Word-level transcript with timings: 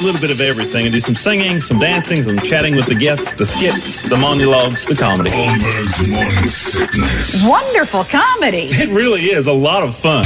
A 0.00 0.04
little 0.04 0.20
bit 0.20 0.30
of 0.30 0.40
everything 0.40 0.84
and 0.84 0.92
do 0.92 1.00
some 1.00 1.14
singing, 1.14 1.60
some 1.60 1.78
dancing, 1.78 2.22
some 2.22 2.38
chatting 2.38 2.76
with 2.76 2.86
the 2.86 2.94
guests, 2.94 3.32
the 3.32 3.46
skits, 3.46 4.08
the 4.08 4.16
monologues, 4.16 4.84
the 4.84 4.94
comedy. 4.94 5.30
Holmberg's 5.30 6.08
morning 6.08 6.46
sickness. 6.48 7.42
Wonderful 7.44 8.04
comedy. 8.04 8.68
It 8.72 8.90
really 8.90 9.22
is 9.22 9.46
a 9.46 9.52
lot 9.52 9.82
of 9.82 9.94
fun. 9.94 10.24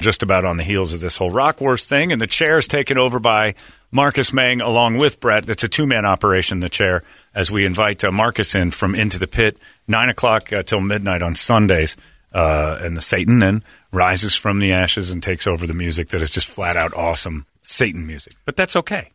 just 0.00 0.22
about 0.22 0.44
on 0.44 0.56
the 0.56 0.64
heels 0.64 0.94
of 0.94 1.00
this 1.00 1.16
whole 1.16 1.30
Rock 1.30 1.60
Wars 1.60 1.86
thing, 1.86 2.10
and 2.12 2.20
the 2.20 2.26
chair 2.26 2.58
is 2.58 2.66
taken 2.66 2.98
over 2.98 3.18
by 3.20 3.54
Marcus 3.90 4.32
Mang 4.32 4.60
along 4.60 4.96
with 4.98 5.20
Brett. 5.20 5.48
It's 5.48 5.64
a 5.64 5.68
two 5.68 5.86
man 5.86 6.04
operation, 6.04 6.60
the 6.60 6.68
chair, 6.68 7.02
as 7.34 7.50
we 7.50 7.64
invite 7.64 8.02
uh, 8.04 8.10
Marcus 8.10 8.54
in 8.54 8.70
from 8.70 8.94
Into 8.94 9.18
the 9.18 9.26
Pit, 9.26 9.58
9 9.88 10.08
o'clock 10.08 10.52
uh, 10.52 10.62
till 10.62 10.80
midnight 10.80 11.22
on 11.22 11.34
Sundays. 11.34 11.96
Uh, 12.32 12.78
and 12.82 12.96
the 12.96 13.00
Satan 13.02 13.38
then 13.40 13.62
rises 13.92 14.36
from 14.36 14.60
the 14.60 14.72
ashes 14.72 15.10
and 15.10 15.22
takes 15.22 15.46
over 15.46 15.66
the 15.66 15.74
music 15.74 16.08
that 16.10 16.22
is 16.22 16.30
just 16.30 16.48
flat 16.48 16.76
out 16.76 16.94
awesome 16.94 17.46
Satan 17.62 18.06
music. 18.06 18.34
But 18.44 18.56
that's 18.56 18.76
okay. 18.76 19.10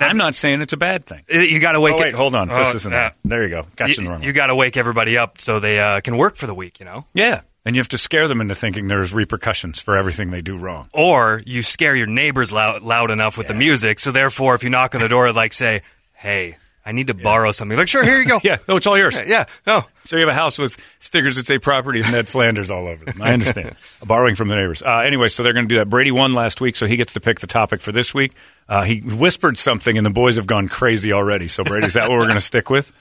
I'm 0.00 0.16
not 0.16 0.34
saying 0.34 0.60
it's 0.60 0.72
a 0.72 0.76
bad 0.76 1.06
thing. 1.06 1.22
You 1.28 1.60
got 1.60 1.72
to 1.72 1.80
wake. 1.80 1.94
Oh, 1.96 2.02
wait, 2.02 2.14
hold 2.14 2.34
on. 2.34 2.48
This 2.48 2.72
Oh, 2.72 2.76
isn't 2.76 2.92
yeah. 2.92 3.06
it. 3.08 3.12
There 3.24 3.42
you 3.44 3.48
go. 3.48 3.62
Got 3.76 3.90
you, 3.90 3.94
in 3.94 3.96
the 3.96 4.02
You, 4.02 4.10
wrong 4.10 4.22
you 4.24 4.32
got 4.32 4.48
to 4.48 4.54
wake 4.56 4.76
everybody 4.76 5.16
up 5.16 5.40
so 5.40 5.60
they 5.60 5.78
uh, 5.78 6.00
can 6.00 6.16
work 6.16 6.34
for 6.36 6.46
the 6.46 6.54
week. 6.54 6.80
You 6.80 6.84
know, 6.86 7.06
Yeah. 7.14 7.42
And 7.66 7.74
you 7.74 7.80
have 7.80 7.88
to 7.90 7.98
scare 7.98 8.28
them 8.28 8.42
into 8.42 8.54
thinking 8.54 8.88
there's 8.88 9.14
repercussions 9.14 9.80
for 9.80 9.96
everything 9.96 10.30
they 10.30 10.42
do 10.42 10.58
wrong. 10.58 10.88
or 10.92 11.42
you 11.46 11.62
scare 11.62 11.96
your 11.96 12.06
neighbors 12.08 12.52
loud, 12.52 12.82
loud 12.82 13.10
enough 13.10 13.38
with 13.38 13.46
the 13.48 13.54
music. 13.54 14.00
So 14.00 14.12
therefore, 14.12 14.54
if 14.54 14.62
you 14.62 14.68
knock 14.68 14.94
on 14.94 15.00
the 15.00 15.08
door, 15.08 15.32
like 15.32 15.54
say, 15.54 15.80
"Hey, 16.12 16.58
I 16.86 16.92
need 16.92 17.06
to 17.06 17.14
borrow 17.14 17.50
something," 17.52 17.78
like, 17.78 17.88
"Sure, 17.88 18.04
here 18.04 18.18
you 18.18 18.26
go." 18.26 18.40
Yeah, 18.44 18.56
no, 18.68 18.76
it's 18.76 18.86
all 18.86 18.98
yours. 18.98 19.18
yeah. 19.26 19.46
No, 19.66 19.84
So 20.04 20.16
you 20.16 20.20
have 20.26 20.28
a 20.28 20.38
house 20.38 20.58
with 20.58 20.76
stickers 20.98 21.36
that 21.36 21.46
say 21.46 21.58
property 21.58 22.00
of 22.00 22.10
Ned 22.12 22.28
Flanders 22.28 22.70
all 22.70 22.86
over 22.86 23.04
them. 23.04 23.22
I 23.22 23.32
understand. 23.32 23.74
Borrowing 24.04 24.34
from 24.36 24.48
the 24.48 24.54
neighbors. 24.56 24.82
Uh, 24.82 24.98
anyway, 24.98 25.28
so 25.28 25.42
they're 25.42 25.52
going 25.54 25.66
to 25.66 25.74
do 25.74 25.78
that. 25.78 25.88
Brady 25.88 26.10
won 26.10 26.34
last 26.34 26.60
week, 26.60 26.76
so 26.76 26.86
he 26.86 26.96
gets 26.96 27.14
to 27.14 27.20
pick 27.20 27.40
the 27.40 27.46
topic 27.46 27.80
for 27.80 27.90
this 27.92 28.12
week. 28.12 28.32
Uh, 28.68 28.82
he 28.82 29.00
whispered 29.00 29.56
something, 29.58 29.96
and 29.96 30.04
the 30.04 30.10
boys 30.10 30.36
have 30.36 30.46
gone 30.46 30.68
crazy 30.68 31.12
already. 31.12 31.48
So, 31.48 31.64
Brady, 31.64 31.86
is 31.86 31.94
that 31.94 32.08
what 32.08 32.18
we're 32.18 32.24
going 32.24 32.34
to 32.34 32.40
stick 32.40 32.68
with? 32.70 32.92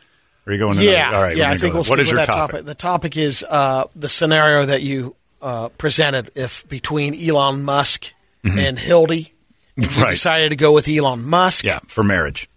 Or 0.45 0.51
are 0.51 0.53
you 0.53 0.59
going 0.59 0.77
to 0.77 0.83
Yeah, 0.83 1.13
All 1.15 1.21
right, 1.21 1.35
yeah. 1.35 1.49
I 1.51 1.57
think 1.57 1.73
we'll 1.73 1.83
there. 1.83 1.91
What 1.91 1.99
stick 1.99 1.99
is 1.99 2.07
with 2.07 2.07
your 2.11 2.17
that 2.17 2.25
topic? 2.27 2.51
topic. 2.55 2.65
The 2.65 2.75
topic 2.75 3.17
is 3.17 3.45
uh, 3.49 3.85
the 3.95 4.09
scenario 4.09 4.65
that 4.65 4.81
you 4.81 5.15
uh, 5.41 5.69
presented 5.77 6.31
if 6.35 6.67
between 6.69 7.15
Elon 7.15 7.63
Musk 7.63 8.13
and 8.45 8.77
Hildy, 8.79 9.33
and 9.77 9.85
you 9.85 9.91
Mm-hmm. 9.91 10.09
Decided 10.09 10.49
to 10.49 10.55
go 10.55 10.71
with 10.73 10.87
Elon 10.87 11.23
Musk. 11.25 11.63
Yeah, 11.65 11.79
for 11.87 12.03
marriage. 12.03 12.47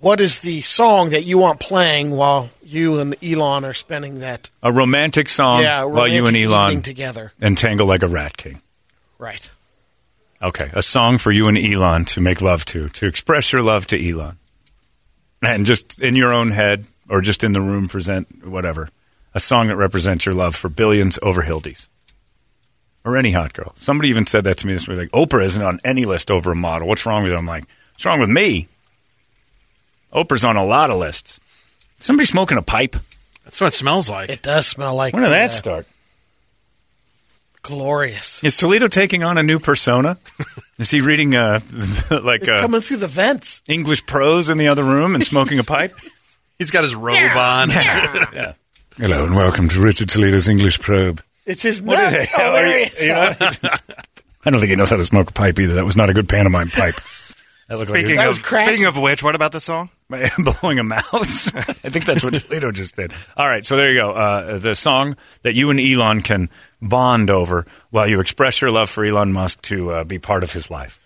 What 0.00 0.22
is 0.22 0.40
the 0.40 0.62
song 0.62 1.10
that 1.10 1.24
you 1.24 1.36
want 1.36 1.60
playing 1.60 2.10
while 2.10 2.48
you 2.62 3.00
and 3.00 3.22
Elon 3.22 3.66
are 3.66 3.74
spending 3.74 4.20
that? 4.20 4.50
A 4.62 4.72
romantic 4.72 5.28
song 5.28 5.60
yeah, 5.60 5.84
while 5.84 6.08
you 6.08 6.26
and 6.26 6.34
romantic 6.34 6.46
Elon 6.46 6.82
together. 6.82 7.32
entangle 7.40 7.86
like 7.86 8.02
a 8.02 8.08
rat 8.08 8.34
king. 8.34 8.62
Right. 9.18 9.50
Okay, 10.40 10.70
a 10.72 10.80
song 10.80 11.18
for 11.18 11.30
you 11.30 11.48
and 11.48 11.58
Elon 11.58 12.06
to 12.06 12.22
make 12.22 12.40
love 12.40 12.64
to, 12.66 12.88
to 12.88 13.06
express 13.06 13.52
your 13.52 13.62
love 13.62 13.86
to 13.88 14.10
Elon. 14.10 14.38
And 15.42 15.66
just 15.66 16.00
in 16.00 16.16
your 16.16 16.32
own 16.32 16.50
head 16.50 16.86
or 17.10 17.20
just 17.20 17.44
in 17.44 17.52
the 17.52 17.60
room, 17.60 17.86
present 17.86 18.46
whatever. 18.46 18.88
A 19.34 19.40
song 19.40 19.68
that 19.68 19.76
represents 19.76 20.24
your 20.24 20.34
love 20.34 20.56
for 20.56 20.70
billions 20.70 21.18
over 21.22 21.42
Hildy's. 21.42 21.90
Or 23.04 23.18
any 23.18 23.32
hot 23.32 23.52
girl. 23.52 23.74
Somebody 23.76 24.08
even 24.08 24.26
said 24.26 24.44
that 24.44 24.56
to 24.58 24.66
me 24.66 24.72
this 24.72 24.88
week. 24.88 24.98
Like, 24.98 25.10
Oprah 25.10 25.44
isn't 25.44 25.62
on 25.62 25.80
any 25.84 26.06
list 26.06 26.30
over 26.30 26.52
a 26.52 26.56
model. 26.56 26.88
What's 26.88 27.04
wrong 27.04 27.22
with 27.22 27.32
it? 27.32 27.36
I'm 27.36 27.46
like, 27.46 27.64
what's 27.92 28.06
wrong 28.06 28.20
with 28.20 28.30
me? 28.30 28.68
Oprah's 30.12 30.44
on 30.44 30.56
a 30.56 30.64
lot 30.64 30.90
of 30.90 30.98
lists. 30.98 31.38
Somebody 31.98 32.26
smoking 32.26 32.58
a 32.58 32.62
pipe? 32.62 32.96
That's 33.44 33.60
what 33.60 33.68
it 33.68 33.74
smells 33.74 34.08
like. 34.10 34.28
It 34.30 34.42
does 34.42 34.66
smell 34.66 34.94
like 34.94 35.12
When 35.14 35.22
did 35.22 35.30
that 35.32 35.50
uh, 35.50 35.52
start? 35.52 35.86
glorious. 37.62 38.42
Is 38.42 38.56
Toledo 38.56 38.88
taking 38.88 39.22
on 39.22 39.36
a 39.38 39.42
new 39.42 39.58
persona? 39.58 40.16
Is 40.78 40.90
he 40.90 41.00
reading 41.00 41.34
uh, 41.36 41.60
like 42.22 42.40
It's 42.42 42.48
uh, 42.48 42.60
coming 42.60 42.80
through 42.80 42.96
the 42.98 43.08
vents. 43.08 43.62
English 43.68 44.06
prose 44.06 44.48
in 44.50 44.56
the 44.58 44.68
other 44.68 44.82
room 44.84 45.14
and 45.14 45.22
smoking 45.22 45.58
a 45.58 45.64
pipe? 45.64 45.92
He's 46.58 46.70
got 46.70 46.84
his 46.84 46.94
robe 46.94 47.16
on. 47.36 47.70
yeah. 47.70 48.52
Hello 48.96 49.24
and 49.26 49.34
welcome 49.34 49.68
to 49.68 49.80
Richard 49.80 50.08
Toledo's 50.10 50.48
English 50.48 50.78
Probe. 50.80 51.22
It's 51.46 51.62
his 51.62 51.80
What 51.80 51.94
nut. 51.98 52.12
is 52.14 52.22
it? 52.24 52.28
Oh, 52.36 52.52
there 52.52 52.78
he 52.78 52.84
is. 52.84 53.06
I 54.44 54.50
don't 54.50 54.60
think 54.60 54.70
he 54.70 54.76
knows 54.76 54.90
how 54.90 54.96
to 54.96 55.04
smoke 55.04 55.30
a 55.30 55.32
pipe 55.32 55.58
either. 55.58 55.74
That 55.74 55.84
was 55.86 55.96
not 55.96 56.10
a 56.10 56.14
good 56.14 56.28
pantomime 56.28 56.68
pipe. 56.68 56.94
That 57.68 57.78
looked 57.78 57.90
like 57.90 58.00
he 58.00 58.02
speaking 58.04 58.16
That 58.16 58.26
of 58.28 58.36
was 58.36 58.38
cracked. 58.40 58.68
speaking 58.68 58.86
of 58.86 58.98
which, 58.98 59.22
what 59.22 59.34
about 59.34 59.52
the 59.52 59.60
song? 59.60 59.88
Was 60.10 60.30
blowing 60.60 60.78
a 60.78 60.84
mouse. 60.84 61.54
I 61.56 61.62
think 61.90 62.04
that's 62.04 62.24
what 62.24 62.34
Toledo 62.34 62.72
just 62.72 62.96
did. 62.96 63.12
All 63.36 63.48
right, 63.48 63.64
so 63.64 63.76
there 63.76 63.92
you 63.92 64.00
go. 64.00 64.12
Uh, 64.12 64.58
the 64.58 64.74
song 64.74 65.16
that 65.42 65.54
you 65.54 65.70
and 65.70 65.80
Elon 65.80 66.20
can 66.20 66.48
bond 66.82 67.30
over 67.30 67.66
while 67.90 68.08
you 68.08 68.20
express 68.20 68.60
your 68.60 68.70
love 68.70 68.90
for 68.90 69.04
Elon 69.04 69.32
Musk 69.32 69.62
to 69.62 69.92
uh, 69.92 70.04
be 70.04 70.18
part 70.18 70.42
of 70.42 70.52
his 70.52 70.70
life. 70.70 70.98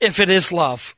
If 0.00 0.20
it 0.20 0.28
is 0.28 0.52
love, 0.52 0.94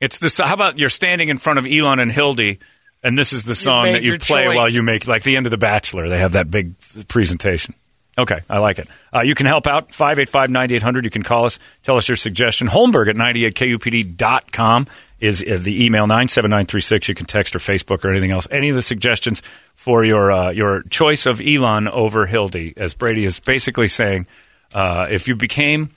It's 0.00 0.18
the. 0.18 0.44
How 0.44 0.54
about 0.54 0.78
you're 0.78 0.88
standing 0.88 1.28
in 1.28 1.38
front 1.38 1.58
of 1.58 1.66
Elon 1.66 2.00
and 2.00 2.10
Hildy, 2.12 2.58
and 3.02 3.18
this 3.18 3.32
is 3.32 3.44
the 3.44 3.54
song 3.54 3.84
made 3.84 3.94
that 3.94 4.02
you 4.02 4.18
play 4.18 4.44
choice. 4.46 4.56
while 4.56 4.68
you 4.68 4.82
make 4.82 5.06
like 5.06 5.22
the 5.22 5.36
end 5.36 5.46
of 5.46 5.50
The 5.50 5.58
Bachelor. 5.58 6.08
They 6.08 6.18
have 6.18 6.32
that 6.32 6.50
big 6.50 6.74
presentation. 7.08 7.74
Okay, 8.16 8.40
I 8.48 8.58
like 8.58 8.78
it. 8.78 8.88
Uh, 9.12 9.22
you 9.22 9.34
can 9.34 9.46
help 9.46 9.66
out 9.66 9.88
585-9800. 9.90 11.04
You 11.04 11.10
can 11.10 11.22
call 11.22 11.46
us, 11.46 11.58
tell 11.82 11.96
us 11.96 12.08
your 12.08 12.16
suggestion. 12.16 12.68
Holmberg 12.68 13.08
at 13.08 13.16
98kupd.com 13.16 14.86
is, 15.18 15.42
is 15.42 15.64
the 15.64 15.84
email 15.84 16.06
97936. 16.06 17.08
You 17.08 17.14
can 17.14 17.26
text 17.26 17.56
or 17.56 17.58
Facebook 17.58 18.04
or 18.04 18.10
anything 18.10 18.30
else. 18.30 18.46
Any 18.50 18.68
of 18.68 18.76
the 18.76 18.82
suggestions 18.82 19.42
for 19.74 20.04
your 20.04 20.30
uh, 20.30 20.50
your 20.50 20.82
choice 20.84 21.26
of 21.26 21.40
Elon 21.40 21.88
over 21.88 22.26
Hildy, 22.26 22.74
as 22.76 22.94
Brady 22.94 23.24
is 23.24 23.40
basically 23.40 23.88
saying, 23.88 24.26
uh, 24.72 25.06
if 25.10 25.26
you 25.26 25.34
became 25.34 25.90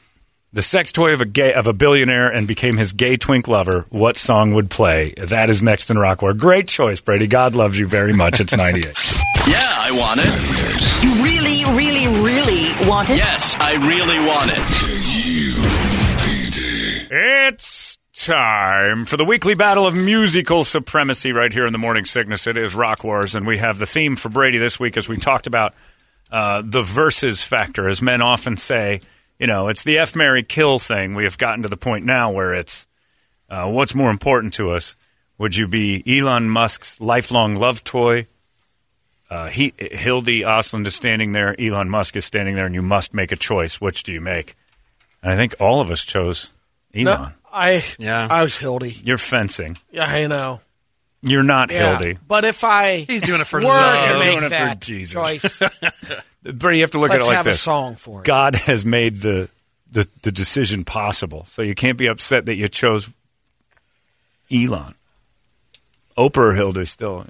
the 0.54 0.62
sex 0.62 0.92
toy 0.92 1.14
of 1.14 1.22
a 1.22 1.26
gay 1.26 1.54
of 1.54 1.68
a 1.68 1.74
billionaire 1.74 2.30
and 2.30 2.48
became 2.48 2.78
his 2.78 2.94
gay 2.94 3.16
twink 3.16 3.48
lover, 3.48 3.86
what 3.90 4.18
song 4.18 4.54
would 4.54 4.70
play? 4.72 5.14
That 5.18 5.50
is 5.50 5.62
next 5.62 5.90
in 5.90 5.98
Rockwar. 5.98 6.38
Great 6.38 6.68
choice, 6.68 7.02
Brady. 7.02 7.28
God 7.28 7.54
loves 7.54 7.78
you 7.78 7.88
very 7.88 8.14
much. 8.14 8.40
It's 8.40 8.56
98. 8.56 8.98
Yeah, 9.48 9.56
I 9.60 9.92
want 9.98 10.20
it. 10.22 11.04
You 11.04 11.24
really, 11.24 11.64
really, 11.78 12.08
really 12.22 12.74
want 12.88 13.10
it? 13.10 13.16
Yes, 13.16 13.56
I 13.60 13.76
really 13.76 14.20
want 14.20 14.52
it. 14.52 14.60
It's 17.10 17.98
time 18.14 19.06
for 19.06 19.16
the 19.16 19.24
weekly 19.24 19.56
battle 19.56 19.88
of 19.88 19.96
musical 19.96 20.66
supremacy 20.66 21.32
right 21.32 21.54
here 21.54 21.66
in 21.66 21.72
the 21.72 21.78
Morning 21.78 22.04
Sickness. 22.04 22.46
It 22.46 22.58
is 22.58 22.76
Rock 22.76 23.06
Wars, 23.06 23.36
and 23.36 23.48
we 23.48 23.58
have 23.58 23.80
the 23.80 23.86
theme 23.86 24.18
for 24.18 24.28
Brady 24.28 24.58
this 24.58 24.82
week 24.82 24.98
as 24.98 25.08
we 25.08 25.16
talked 25.16 25.48
about 25.48 25.74
uh, 26.30 26.62
the 26.66 26.82
versus 26.82 27.42
factor. 27.42 27.88
As 27.88 28.02
men 28.02 28.22
often 28.22 28.58
say, 28.58 29.00
you 29.40 29.48
know, 29.48 29.70
it's 29.70 29.84
the 29.84 30.00
F, 30.00 30.14
Mary, 30.14 30.44
kill 30.44 30.78
thing. 30.78 31.16
We 31.16 31.24
have 31.24 31.38
gotten 31.38 31.64
to 31.64 31.70
the 31.70 31.78
point 31.78 32.04
now 32.04 32.32
where 32.32 32.54
it's 32.54 32.86
uh, 33.50 33.70
what's 33.70 33.96
more 33.96 34.12
important 34.12 34.56
to 34.56 34.72
us? 34.72 34.98
Would 35.38 35.56
you 35.56 35.70
be 35.70 36.04
Elon 36.06 36.50
Musk's 36.50 37.00
lifelong 37.00 37.56
love 37.56 37.86
toy? 37.86 38.28
Uh, 39.30 39.48
he, 39.50 39.74
Hildy 39.78 40.42
Osland 40.42 40.86
is 40.88 40.96
standing 40.96 41.34
there, 41.34 41.54
Elon 41.60 41.90
Musk 41.90 42.16
is 42.16 42.24
standing 42.26 42.56
there, 42.56 42.66
and 42.66 42.74
you 42.74 42.82
must 42.82 43.14
make 43.14 43.32
a 43.32 43.36
choice. 43.36 43.82
Which 43.82 44.04
do 44.04 44.14
you 44.14 44.22
make? 44.22 44.56
And 45.22 45.32
I 45.34 45.36
think 45.36 45.56
all 45.60 45.82
of 45.82 45.92
us 45.92 46.04
chose 46.06 46.54
Elon. 46.96 47.06
no, 47.06 47.30
I 47.52 47.84
Yeah. 48.00 48.28
I 48.30 48.44
was 48.44 48.58
Hildy. 48.58 48.92
You're 49.04 49.18
fencing. 49.18 49.78
Yeah, 49.92 50.06
I 50.06 50.28
know. 50.28 50.62
You're 51.22 51.44
not 51.44 51.72
Yeah. 51.72 51.98
Hildy. 51.98 52.18
But 52.26 52.46
if 52.46 52.64
I 52.64 52.98
He's 53.00 53.22
doing 53.22 53.42
it 53.42 53.48
for 53.48 53.60
were 53.60 53.66
love. 53.66 54.06
to 54.06 54.20
make 54.20 54.32
doing 54.32 54.38
it 54.44 54.44
for 54.44 54.50
that 54.50 54.80
Jesus. 54.80 55.14
choice, 55.14 55.62
Brady, 56.44 56.78
you 56.78 56.84
have 56.84 56.92
to 56.92 57.00
look 57.00 57.10
let's 57.10 57.24
at 57.24 57.26
it 57.26 57.28
like 57.28 57.36
have 57.38 57.46
this. 57.46 57.58
a 57.58 57.60
song 57.60 57.96
for 57.96 58.22
it. 58.22 58.26
God 58.26 58.56
has 58.56 58.86
made 58.86 59.16
the, 59.18 59.50
the 59.92 60.08
the 60.22 60.32
decision 60.32 60.86
possible, 60.86 61.44
so 61.46 61.62
you 61.62 61.76
can't 61.76 61.98
be 61.98 62.08
upset 62.08 62.46
that 62.46 62.56
you 62.56 62.70
chose 62.70 63.10
Elon. 64.52 64.94
Oprah 66.18 66.38
or 66.38 66.54
Hildy 66.54 66.86
still 66.86 67.26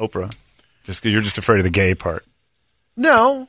Oprah. 0.00 0.34
Just 0.88 1.04
you're 1.04 1.20
just 1.20 1.36
afraid 1.36 1.58
of 1.58 1.64
the 1.64 1.70
gay 1.70 1.94
part. 1.94 2.24
No, 2.96 3.46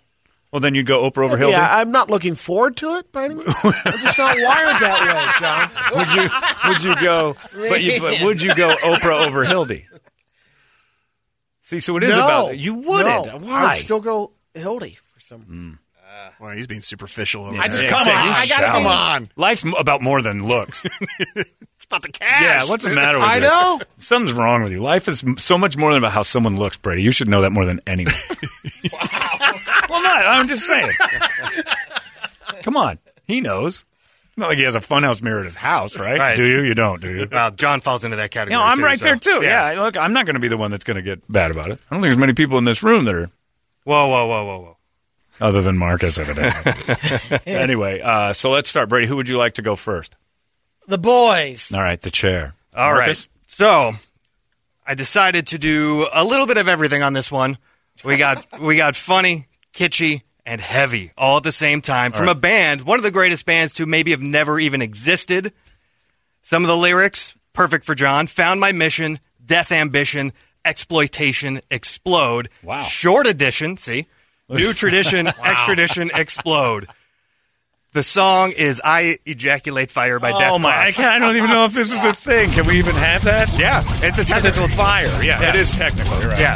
Well, 0.52 0.60
then 0.60 0.76
you'd 0.76 0.86
go 0.86 1.10
Oprah 1.10 1.24
over 1.24 1.38
Hildy. 1.38 1.54
yeah, 1.54 1.68
I'm 1.78 1.90
not 1.92 2.10
looking 2.10 2.36
forward 2.36 2.76
to 2.78 2.96
it. 2.98 3.12
By 3.14 3.26
any 3.26 3.36
means. 3.36 3.48
I'm 3.64 4.00
just 4.00 4.18
not 4.18 4.36
wired 4.36 4.82
that 4.82 5.00
way, 5.08 5.40
John. 5.40 5.70
would 5.96 6.14
you 6.14 6.30
would 6.70 6.84
you 6.84 7.06
go? 7.06 7.36
But, 7.70 7.82
you, 7.82 8.00
but 8.02 8.22
would 8.26 8.42
you 8.42 8.54
go 8.56 8.76
Oprah 8.76 9.26
over 9.26 9.46
Hildy? 9.46 9.86
See, 11.62 11.80
so 11.80 11.96
it 11.96 12.04
is 12.04 12.18
no, 12.18 12.26
about 12.26 12.58
you 12.60 12.74
wouldn't. 12.76 13.26
No, 13.28 13.38
Why? 13.38 13.68
I'd 13.68 13.78
still 13.78 14.02
go 14.02 14.34
Hildy 14.54 14.98
for 15.06 15.20
some. 15.22 15.44
Mm. 15.44 15.78
Well, 16.40 16.52
he's 16.52 16.68
being 16.68 16.82
superficial. 16.82 17.46
over 17.46 17.58
I 17.58 17.68
there. 17.68 17.70
just 17.70 17.84
Yeah, 17.84 17.90
come 17.90 18.04
say 18.04 18.12
on. 18.12 18.18
I 18.28 18.46
gotta 18.48 18.66
come 18.66 18.74
Come 18.84 18.86
on. 18.88 18.94
on. 19.24 19.30
Life's 19.36 19.66
m- 19.66 19.74
about 19.78 20.02
more 20.02 20.22
than 20.22 20.46
looks. 20.48 20.86
It's 21.82 21.86
about 21.86 22.02
the 22.04 22.12
cash. 22.12 22.42
yeah, 22.44 22.66
what's 22.70 22.84
the 22.84 22.90
matter 22.94 23.18
with 23.18 23.26
you? 23.26 23.32
I 23.32 23.36
you? 23.38 23.42
know. 23.42 23.82
Something's 23.98 24.34
wrong 24.34 24.64
with 24.64 24.74
you. 24.74 24.82
Life 24.82 25.08
is 25.08 25.24
m- 25.24 25.38
so 25.38 25.58
much 25.58 25.78
more 25.78 25.92
than 25.94 26.00
about 26.00 26.12
how 26.12 26.24
someone 26.24 26.58
looks, 26.58 26.76
Brady. 26.78 27.04
You 27.04 27.12
should 27.12 27.30
know 27.30 27.42
that 27.42 27.52
more 27.52 27.66
than 27.66 27.80
anyone. 27.88 28.14
well, 29.90 30.04
not. 30.04 30.26
I'm 30.26 30.48
just 30.50 30.68
saying. 30.68 30.92
Come 32.64 32.76
on. 32.76 33.00
He 33.26 33.40
knows. 33.42 33.86
It's 34.28 34.38
not 34.38 34.50
like 34.50 34.58
he 34.58 34.66
has 34.66 34.76
a 34.76 34.80
funhouse 34.82 35.22
mirror 35.22 35.40
at 35.40 35.46
his 35.46 35.56
house, 35.56 35.98
right? 35.98 36.20
Right. 36.20 36.36
Do 36.36 36.46
you? 36.46 36.64
You 36.64 36.74
don't, 36.74 37.02
do 37.02 37.12
you? 37.16 37.28
Well, 37.32 37.52
John 37.52 37.80
falls 37.82 38.04
into 38.04 38.18
that 38.18 38.32
category. 38.32 38.58
No, 38.60 38.64
I'm 38.64 38.78
too, 38.78 38.84
right 38.84 39.00
so- 39.00 39.06
there 39.06 39.16
too. 39.16 39.40
Yeah. 39.42 39.74
look, 39.82 39.96
I'm 39.98 40.12
not 40.14 40.26
going 40.26 40.36
to 40.36 40.42
be 40.42 40.50
the 40.50 40.58
one 40.58 40.72
that's 40.72 40.84
going 40.84 40.96
to 40.98 41.02
get 41.04 41.30
bad 41.32 41.50
about 41.52 41.68
it. 41.68 41.80
I 41.90 41.96
don't 41.96 42.02
think 42.02 42.12
there's 42.12 42.18
many 42.18 42.34
people 42.34 42.58
in 42.58 42.66
this 42.66 42.84
room 42.84 43.06
that 43.06 43.16
are 43.16 43.30
Whoa, 43.86 44.08
whoa, 44.10 44.28
whoa, 44.28 44.46
whoa, 44.46 44.60
whoa. 44.60 44.78
Other 45.40 45.62
than 45.62 45.78
Marcus, 45.78 46.18
evidently. 46.18 47.38
anyway, 47.46 48.02
uh, 48.02 48.34
so 48.34 48.52
let's 48.52 48.70
start. 48.70 48.90
Brady, 48.90 49.08
who 49.08 49.16
would 49.16 49.30
you 49.30 49.38
like 49.38 49.56
to 49.56 49.62
go 49.62 49.76
first? 49.76 50.16
The 50.88 50.98
boys. 50.98 51.72
All 51.74 51.82
right, 51.82 52.02
the 52.02 52.12
chair. 52.12 52.56
All 52.74 52.92
right. 52.92 53.00
Marcus? 53.00 53.30
So 53.48 53.94
I 54.86 54.96
decided 54.96 55.48
to 55.48 55.60
do 55.60 56.08
a 56.14 56.24
little 56.24 56.48
bit 56.48 56.58
of 56.58 56.68
everything 56.68 57.04
on 57.04 57.14
this 57.14 57.32
one. 57.32 57.58
We 58.04 58.18
got 58.18 58.60
we 58.62 58.78
got 58.78 58.96
funny, 58.96 59.48
kitschy, 59.74 60.24
and 60.46 60.60
heavy 60.60 61.12
all 61.18 61.38
at 61.38 61.44
the 61.44 61.52
same 61.52 61.82
time 61.82 62.12
from 62.12 62.26
right. 62.26 62.36
a 62.36 62.40
band, 62.40 62.82
one 62.82 62.98
of 62.98 63.04
the 63.04 63.12
greatest 63.12 63.46
bands 63.46 63.74
to 63.74 63.86
maybe 63.86 64.12
have 64.12 64.22
never 64.22 64.60
even 64.60 64.82
existed. 64.82 65.54
Some 66.42 66.64
of 66.64 66.68
the 66.68 66.78
lyrics 66.78 67.36
perfect 67.54 67.86
for 67.86 67.94
John. 67.94 68.26
Found 68.28 68.60
my 68.60 68.72
mission, 68.72 69.20
death 69.46 69.72
ambition, 69.72 70.34
exploitation, 70.66 71.62
explode. 71.70 72.50
Wow. 72.64 72.82
Short 72.82 73.28
edition, 73.28 73.78
see? 73.78 74.08
New 74.50 74.74
tradition, 74.74 75.28
extradition, 75.28 76.12
explode. 76.14 76.88
The 77.94 78.04
song 78.04 78.52
is 78.56 78.80
"I 78.84 79.18
Ejaculate 79.26 79.90
Fire" 79.90 80.20
by 80.20 80.32
Death 80.32 80.52
Oh 80.54 80.60
my! 80.60 80.70
I, 80.88 80.92
can't, 80.92 81.08
I 81.24 81.26
don't 81.26 81.36
even 81.38 81.50
know 81.50 81.66
if 81.66 81.74
this 81.74 81.92
is 81.92 82.04
a 82.06 82.14
thing. 82.14 82.52
Can 82.52 82.68
we 82.68 82.78
even 82.78 82.94
have 82.96 83.24
that? 83.24 83.58
Yeah, 83.58 83.84
it's 84.06 84.20
a 84.20 84.24
technical 84.26 84.66
it's 84.66 84.76
fire. 84.76 85.08
Yeah, 85.24 85.42
Yeah. 85.42 85.50
it 85.50 85.56
is 85.56 85.72
technical. 85.72 86.20
You're 86.20 86.30
right. 86.30 86.40
Yeah, 86.40 86.56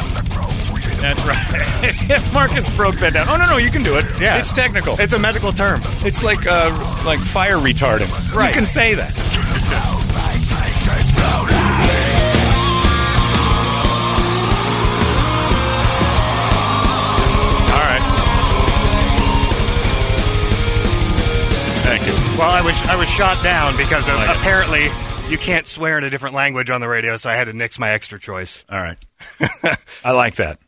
That's 1.00 1.24
right. 1.24 2.08
if 2.08 2.32
Marcus 2.34 2.70
broke 2.76 2.94
that 2.96 3.14
down. 3.14 3.28
Oh 3.28 3.36
no, 3.36 3.50
no, 3.50 3.56
you 3.56 3.70
can 3.72 3.82
do 3.82 3.98
it. 3.98 4.04
yeah. 4.20 4.38
it's 4.38 4.52
technical. 4.52 4.94
It's 5.00 5.12
a 5.12 5.18
medical 5.18 5.50
term. 5.50 5.80
It's 6.06 6.22
like 6.22 6.46
uh, 6.46 6.70
like 7.04 7.18
fire 7.18 7.56
retardant. 7.56 8.32
Right. 8.32 8.50
You 8.50 8.54
can 8.60 8.66
say 8.66 8.94
that. 8.94 9.12
Well, 22.36 22.50
I 22.50 22.62
was 22.62 22.82
I 22.88 22.96
was 22.96 23.08
shot 23.08 23.42
down 23.44 23.76
because 23.76 24.08
of, 24.08 24.16
Like 24.16 24.28
it. 24.28 24.36
apparently 24.36 24.88
you 25.30 25.38
can't 25.38 25.66
swear 25.68 25.96
in 25.98 26.04
a 26.04 26.10
different 26.10 26.34
language 26.34 26.68
on 26.68 26.80
the 26.80 26.88
radio, 26.88 27.16
so 27.16 27.30
I 27.30 27.36
had 27.36 27.44
to 27.44 27.52
nix 27.52 27.78
my 27.78 27.90
extra 27.90 28.18
choice. 28.18 28.64
All 28.68 28.80
right. 28.80 28.98
I 30.04 30.10
like 30.12 30.34
that. 30.36 30.58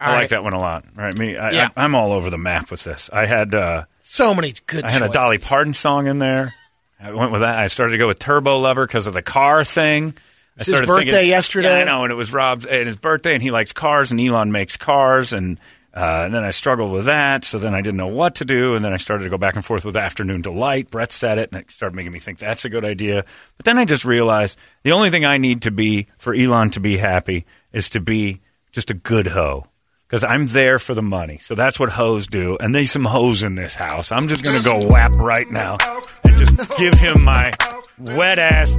I 0.00 0.10
All 0.10 0.14
like 0.16 0.30
that 0.30 0.42
one 0.42 0.52
a 0.52 0.58
lot. 0.58 0.84
All 0.98 1.04
right, 1.04 1.16
me. 1.16 1.36
I, 1.36 1.50
Yeah. 1.52 1.68
I, 1.76 1.84
I'm 1.84 1.94
all 1.94 2.10
over 2.12 2.28
the 2.28 2.38
map 2.38 2.70
with 2.72 2.82
this. 2.82 3.08
I 3.12 3.26
had 3.26 3.54
uh, 3.54 3.84
So 4.02 4.34
many 4.34 4.54
good. 4.66 4.84
I 4.84 4.90
had 4.90 5.02
a. 5.02 5.08
Dolly 5.08 5.38
Parton 5.38 5.74
song 5.74 6.08
in 6.08 6.18
there. 6.18 6.52
I 7.00 7.12
went 7.12 7.30
with 7.30 7.42
that. 7.42 7.56
I 7.58 7.68
started 7.68 7.92
to 7.92 7.98
go 7.98 8.08
with 8.08 8.18
Turbo 8.18 8.58
Lover 8.58 8.84
because 8.86 9.06
of 9.06 9.14
the 9.14 9.22
car 9.22 9.62
thing. 9.62 10.14
I 10.56 10.60
It's 10.62 10.66
his 10.66 10.74
started 10.74 10.86
birthday 10.88 11.10
thinking- 11.10 11.28
yesterday. 11.30 11.68
Yeah, 11.78 11.82
I 11.82 11.84
know, 11.84 12.02
and 12.02 12.10
it 12.12 12.16
was 12.16 12.32
Rob's 12.32 12.66
and 12.66 12.86
his 12.86 12.96
birthday, 12.96 13.34
and 13.34 13.42
he 13.42 13.52
likes 13.52 13.72
cars, 13.72 14.10
and 14.10 14.20
Elon 14.20 14.50
makes 14.50 14.76
cars, 14.76 15.32
and 15.32 15.60
uh, 15.94 16.22
and 16.24 16.34
then 16.34 16.44
I 16.44 16.50
struggled 16.50 16.92
with 16.92 17.06
that. 17.06 17.44
So 17.44 17.58
then 17.58 17.74
I 17.74 17.80
didn't 17.80 17.96
know 17.96 18.06
what 18.06 18.36
to 18.36 18.44
do, 18.44 18.74
and 18.74 18.84
then 18.84 18.92
I 18.92 18.96
started 18.96 19.24
to 19.24 19.30
go 19.30 19.38
back 19.38 19.56
and 19.56 19.64
forth 19.64 19.84
with 19.84 19.96
Afternoon 19.96 20.42
Delight. 20.42 20.90
Brett 20.90 21.12
said 21.12 21.38
it, 21.38 21.50
and 21.52 21.60
it 21.60 21.72
started 21.72 21.96
making 21.96 22.12
me 22.12 22.18
think 22.18 22.38
that's 22.38 22.64
a 22.64 22.68
good 22.68 22.84
idea. 22.84 23.24
But 23.56 23.66
then 23.66 23.78
I 23.78 23.84
just 23.84 24.04
realized 24.04 24.58
the 24.82 24.92
only 24.92 25.10
thing 25.10 25.24
I 25.24 25.38
need 25.38 25.62
to 25.62 25.70
be 25.70 26.06
for 26.18 26.34
Elon 26.34 26.70
to 26.70 26.80
be 26.80 26.96
happy 26.96 27.44
is 27.72 27.90
to 27.90 28.00
be 28.00 28.40
just 28.72 28.90
a 28.90 28.94
good 28.94 29.26
hoe. 29.26 29.66
Because 30.06 30.24
I'm 30.24 30.48
there 30.48 30.80
for 30.80 30.92
the 30.92 31.02
money. 31.02 31.38
So 31.38 31.54
that's 31.54 31.78
what 31.78 31.88
hoes 31.88 32.26
do. 32.26 32.56
And 32.60 32.74
there's 32.74 32.90
some 32.90 33.04
hoes 33.04 33.44
in 33.44 33.54
this 33.54 33.76
house. 33.76 34.10
I'm 34.10 34.26
just 34.26 34.44
going 34.44 34.60
to 34.60 34.64
go 34.64 34.80
whap 34.88 35.14
right 35.14 35.48
now 35.48 35.78
and 36.24 36.36
just 36.36 36.76
give 36.76 36.94
him 36.94 37.22
my 37.22 37.52
wet 38.16 38.40
ass 38.40 38.76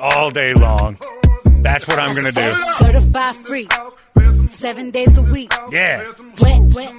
all 0.00 0.30
day 0.30 0.54
long. 0.54 0.96
That's 1.44 1.86
what 1.86 1.98
I'm 1.98 2.14
going 2.14 2.32
to 2.32 2.40
do. 2.40 2.54
Certified 2.78 3.34
free. 3.46 3.68
Seven 4.60 4.90
days 4.90 5.16
a 5.16 5.22
week. 5.22 5.50
Yeah, 5.72 6.04
Wet, 6.42 6.60
wet. 6.74 6.94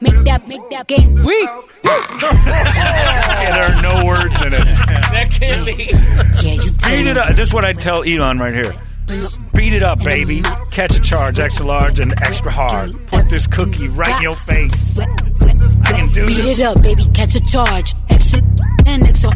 Make 0.00 0.18
that, 0.24 0.42
make 0.48 0.68
that 0.70 0.88
game 0.88 1.14
weak. 1.22 1.48
Yeah, 1.84 3.54
there 3.54 3.62
are 3.78 3.80
no 3.82 4.04
words 4.06 4.42
in 4.42 4.48
it. 4.52 4.58
That 4.64 5.28
can't 5.30 5.64
be. 5.64 5.84
Yeah, 6.44 6.54
you 6.54 6.70
Beat 6.72 7.06
it 7.10 7.16
up. 7.16 7.28
This 7.36 7.48
is 7.48 7.54
what 7.54 7.64
I 7.64 7.74
tell 7.74 8.02
Elon 8.02 8.38
right 8.40 8.52
here. 8.52 8.74
Beat 9.54 9.72
it 9.72 9.84
up, 9.84 10.02
baby. 10.02 10.42
Catch 10.72 10.96
a 10.96 11.00
charge, 11.00 11.38
extra 11.38 11.64
large 11.64 12.00
and 12.00 12.12
extra 12.22 12.50
hard. 12.50 12.90
Put 13.06 13.28
this 13.28 13.46
cookie 13.46 13.86
right 13.88 14.16
in 14.16 14.22
your 14.22 14.34
face. 14.36 14.96
Wet, 14.96 15.08
wet, 15.40 15.56
I 15.84 15.92
can 15.92 16.08
do 16.08 16.26
Beat 16.26 16.42
this. 16.42 16.58
it 16.58 16.64
up, 16.64 16.82
baby. 16.82 17.04
Catch 17.14 17.36
a 17.36 17.40
charge. 17.40 17.94
Extra 18.08 18.40
and 18.86 19.06
extra. 19.06 19.30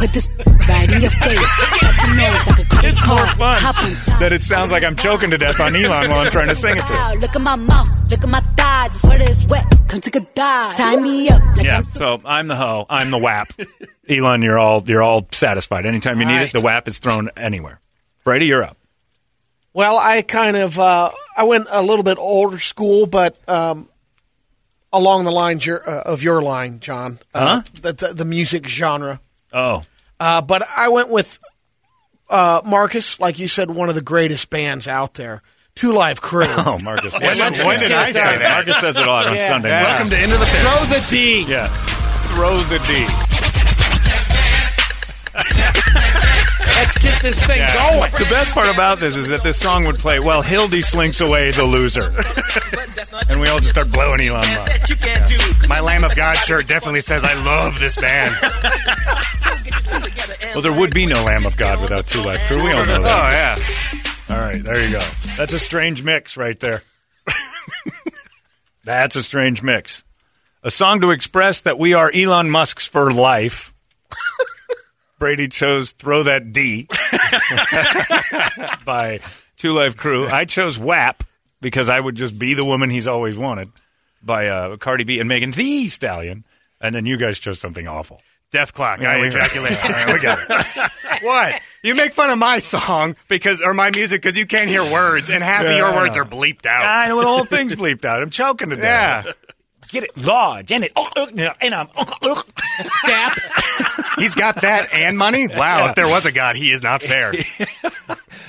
Put 0.00 0.12
this 0.14 0.30
right 0.66 0.94
in 0.94 1.02
your 1.02 1.10
face. 1.10 1.38
Suck 1.78 1.94
the 1.94 2.14
nose 2.16 2.46
like 2.46 2.58
a 2.58 2.64
credit 2.64 2.90
It's 2.92 3.06
more 3.06 3.18
fun 3.18 3.58
Hop 3.60 3.84
on 3.84 3.90
top. 4.06 4.20
that 4.20 4.32
it 4.32 4.42
sounds 4.42 4.72
like 4.72 4.82
I'm 4.82 4.96
choking 4.96 5.30
to 5.30 5.36
death 5.36 5.60
on 5.60 5.76
Elon 5.76 6.08
while 6.10 6.20
I'm 6.20 6.30
trying 6.30 6.48
to 6.48 6.54
sing 6.54 6.76
it 6.78 6.86
to 6.86 6.92
him. 6.92 7.20
Look 7.20 7.36
at 7.36 7.42
my 7.42 7.56
mouth. 7.56 7.88
Look 8.10 8.22
at 8.24 8.28
my 8.30 8.40
thighs. 8.56 8.94
It's 8.94 9.04
wet, 9.04 9.20
it's 9.20 9.46
wet. 9.48 9.66
Come 9.88 10.00
take 10.00 10.16
a 10.16 10.20
dive. 10.20 10.76
Tie 10.76 10.96
me 10.96 11.28
up 11.28 11.42
like 11.54 11.66
Yeah, 11.66 11.76
I'm 11.78 11.84
so 11.84 12.18
I'm 12.24 12.48
the 12.48 12.56
hoe. 12.56 12.86
I'm 12.88 13.10
the 13.10 13.18
WAP. 13.18 13.48
Elon, 14.08 14.40
you're 14.40 14.58
all 14.58 14.82
you're 14.86 15.02
all 15.02 15.28
satisfied. 15.32 15.84
Anytime 15.84 16.18
you 16.18 16.26
All 16.26 16.32
need 16.32 16.38
right. 16.38 16.46
it, 16.48 16.52
the 16.52 16.60
WAP 16.62 16.88
is 16.88 16.98
thrown 16.98 17.28
anywhere. 17.36 17.78
Brady, 18.24 18.46
you're 18.46 18.62
up. 18.64 18.78
Well, 19.74 19.98
I 19.98 20.22
kind 20.22 20.56
of 20.56 20.78
uh, 20.78 21.10
I 21.36 21.44
went 21.44 21.66
a 21.70 21.82
little 21.82 22.04
bit 22.04 22.16
older 22.18 22.58
school, 22.58 23.06
but 23.06 23.36
um, 23.48 23.88
along 24.92 25.24
the 25.26 25.30
lines 25.30 25.64
your, 25.66 25.88
uh, 25.88 26.02
of 26.06 26.22
your 26.22 26.40
line, 26.40 26.80
John, 26.80 27.18
uh, 27.34 27.60
the, 27.82 27.92
the 27.92 28.14
the 28.14 28.24
music 28.24 28.66
genre. 28.66 29.20
Oh, 29.52 29.82
Uh, 30.18 30.42
but 30.42 30.62
I 30.76 30.88
went 30.90 31.08
with 31.08 31.38
uh, 32.28 32.60
Marcus, 32.64 33.18
like 33.20 33.38
you 33.38 33.48
said, 33.48 33.70
one 33.70 33.88
of 33.88 33.94
the 33.94 34.02
greatest 34.02 34.50
bands 34.50 34.86
out 34.86 35.14
there. 35.14 35.42
Two 35.74 35.92
Live 35.92 36.20
Crew. 36.20 36.44
oh, 36.48 36.78
Marcus. 36.82 37.14
When- 37.18 37.38
when 37.38 37.52
did 37.78 37.92
I 37.92 38.12
say 38.12 38.38
that? 38.38 38.64
Marcus 38.66 38.76
says 38.80 38.96
it 38.98 39.04
a 39.04 39.06
lot 39.06 39.26
on 39.26 39.34
Yeah. 39.34 39.48
Sunday. 39.48 39.68
Yeah. 39.70 39.82
Welcome 39.84 40.10
to 40.10 40.22
Into 40.22 40.36
the 40.36 40.44
Pit. 40.46 40.60
Throw 40.60 40.84
the 40.84 41.06
D. 41.10 41.44
Yeah, 41.48 41.68
throw 42.34 42.56
the 42.58 42.78
D. 42.86 43.29
Let's 46.80 46.98
get 46.98 47.20
this 47.22 47.44
thing 47.44 47.58
going. 47.74 48.10
The 48.12 48.26
best 48.30 48.52
part 48.52 48.68
about 48.72 49.00
this 49.00 49.16
is 49.16 49.28
that 49.28 49.42
this 49.42 49.58
song 49.58 49.84
would 49.84 49.96
play 49.98 50.18
while 50.18 50.40
Hildy 50.42 50.80
slinks 50.80 51.20
away 51.20 51.50
the 51.50 51.64
loser, 51.64 52.12
and 53.28 53.40
we 53.40 53.48
all 53.48 53.58
just 53.58 53.70
start 53.70 53.90
blowing 53.90 54.20
Elon 54.20 54.46
Musk. 54.54 55.68
my 55.68 55.80
Lamb 55.80 56.04
of 56.04 56.16
God 56.16 56.34
shirt 56.38 56.66
definitely 56.66 57.02
says 57.02 57.22
I 57.22 57.34
love 57.44 57.78
this 57.78 57.96
band. 57.96 58.34
Well, 60.54 60.62
there 60.62 60.72
would 60.72 60.94
be 60.94 61.06
no 61.06 61.22
Lamb 61.22 61.44
of 61.46 61.56
God 61.56 61.80
without 61.80 62.06
Two 62.06 62.22
Live 62.22 62.40
Crew. 62.48 62.62
We 62.64 62.72
all 62.72 62.84
know 62.86 62.96
Oh 62.96 63.02
that. 63.02 63.58
yeah, 64.28 64.34
All 64.34 64.40
right, 64.40 64.62
there 64.64 64.84
you 64.84 64.92
go. 64.92 65.06
That's 65.36 65.52
a 65.52 65.58
strange 65.58 66.02
mix 66.02 66.36
right 66.36 66.58
there. 66.58 66.82
That's 68.84 69.16
a 69.16 69.22
strange 69.22 69.62
mix. 69.62 70.04
A 70.62 70.70
song 70.70 71.00
to 71.02 71.10
express 71.10 71.60
that 71.62 71.78
we 71.78 71.94
are 71.94 72.10
Elon 72.12 72.50
Musk's 72.50 72.86
for 72.86 73.12
life. 73.12 73.74
Brady 75.20 75.46
chose 75.48 75.92
Throw 75.92 76.24
That 76.24 76.52
D 76.52 76.88
by 78.84 79.20
Two 79.56 79.72
Live 79.74 79.96
Crew. 79.96 80.26
I 80.26 80.46
chose 80.46 80.78
WAP 80.78 81.22
because 81.60 81.88
I 81.88 82.00
would 82.00 82.16
just 82.16 82.36
be 82.38 82.54
the 82.54 82.64
woman 82.64 82.90
he's 82.90 83.06
always 83.06 83.36
wanted 83.36 83.70
by 84.22 84.48
uh, 84.48 84.76
Cardi 84.78 85.04
B 85.04 85.20
and 85.20 85.28
Megan 85.28 85.52
Thee 85.52 85.86
Stallion. 85.88 86.44
And 86.80 86.94
then 86.94 87.04
you 87.04 87.18
guys 87.18 87.38
chose 87.38 87.60
something 87.60 87.86
awful. 87.86 88.22
Dethklok. 88.50 89.02
Yeah, 89.02 89.12
I 89.12 89.26
ejaculate. 89.26 89.84
Right, 89.84 90.12
we 90.14 90.20
got 90.20 90.38
it. 90.48 90.92
what? 91.22 91.60
You 91.82 91.94
make 91.94 92.14
fun 92.14 92.30
of 92.30 92.38
my 92.38 92.58
song 92.58 93.14
because 93.28 93.60
or 93.60 93.74
my 93.74 93.90
music 93.90 94.22
because 94.22 94.38
you 94.38 94.46
can't 94.46 94.68
hear 94.68 94.82
words, 94.82 95.30
and 95.30 95.44
half 95.44 95.64
of 95.64 95.76
your 95.76 95.94
words 95.94 96.16
are 96.16 96.24
bleeped 96.24 96.66
out. 96.66 96.84
I 96.84 97.08
know 97.08 97.20
the 97.20 97.26
whole 97.26 97.44
thing's 97.44 97.76
bleeped 97.76 98.04
out. 98.04 98.22
I'm 98.22 98.30
choking 98.30 98.70
to 98.70 98.76
death. 98.76 99.26
Yeah, 99.26 99.32
Get 99.90 100.04
it 100.04 100.16
large 100.16 100.70
and 100.70 100.84
it 100.84 100.92
and 101.60 101.74
I'm 101.74 101.88
Gap. 103.06 103.38
He's 104.20 104.34
got 104.34 104.62
that 104.62 104.92
and 104.92 105.16
money. 105.16 105.48
Wow, 105.48 105.88
if 105.88 105.94
there 105.94 106.08
was 106.08 106.26
a 106.26 106.32
God, 106.32 106.56
he 106.56 106.70
is 106.70 106.82
not 106.82 107.02
fair. 107.02 107.32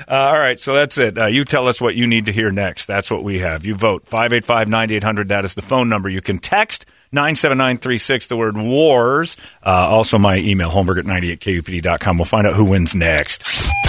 Uh, 0.08 0.32
all 0.34 0.40
right, 0.40 0.60
so 0.60 0.74
that's 0.74 0.98
it. 0.98 1.18
Uh, 1.18 1.28
you 1.28 1.46
tell 1.46 1.68
us 1.68 1.80
what 1.80 1.96
you 1.96 2.06
need 2.06 2.26
to 2.26 2.34
hear 2.34 2.52
next. 2.52 2.86
That's 2.86 3.10
what 3.10 3.24
we 3.24 3.40
have. 3.40 3.66
You 3.66 3.76
vote 3.76 4.06
585 4.08 4.68
9800. 4.68 5.30
That 5.30 5.46
is 5.46 5.54
the 5.54 5.62
phone 5.62 5.88
number. 5.88 6.10
You 6.10 6.22
can 6.22 6.40
text 6.40 6.86
97936, 7.14 8.28
the 8.28 8.36
word 8.36 8.58
wars. 8.58 9.38
Uh, 9.66 9.70
also, 9.70 10.18
my 10.18 10.38
email, 10.38 10.70
Holmberg 10.70 11.00
at 11.00 11.06
98kupd.com. 11.06 12.18
We'll 12.18 12.26
find 12.26 12.46
out 12.46 12.56
who 12.56 12.66
wins 12.66 12.94
next. 12.94 13.44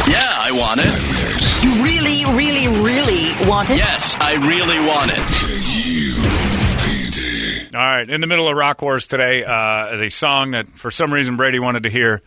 Yeah, 0.06 0.22
I 0.22 0.52
want 0.52 0.80
it. 0.84 1.64
You 1.64 1.82
really, 1.82 2.24
really, 2.36 2.68
really 2.82 3.48
want 3.48 3.70
it? 3.70 3.78
Yes, 3.78 4.16
I 4.20 4.34
really 4.34 4.78
want 4.86 5.10
it. 5.12 5.61
All 7.82 7.88
right, 7.88 8.08
in 8.08 8.20
the 8.20 8.28
middle 8.28 8.46
of 8.46 8.56
Rock 8.56 8.80
Wars 8.80 9.08
today, 9.08 9.42
uh, 9.42 10.00
a 10.00 10.08
song 10.08 10.52
that 10.52 10.68
for 10.68 10.88
some 10.88 11.12
reason 11.12 11.36
Brady 11.36 11.58
wanted 11.58 11.82
to 11.82 11.90
hear, 11.90 12.22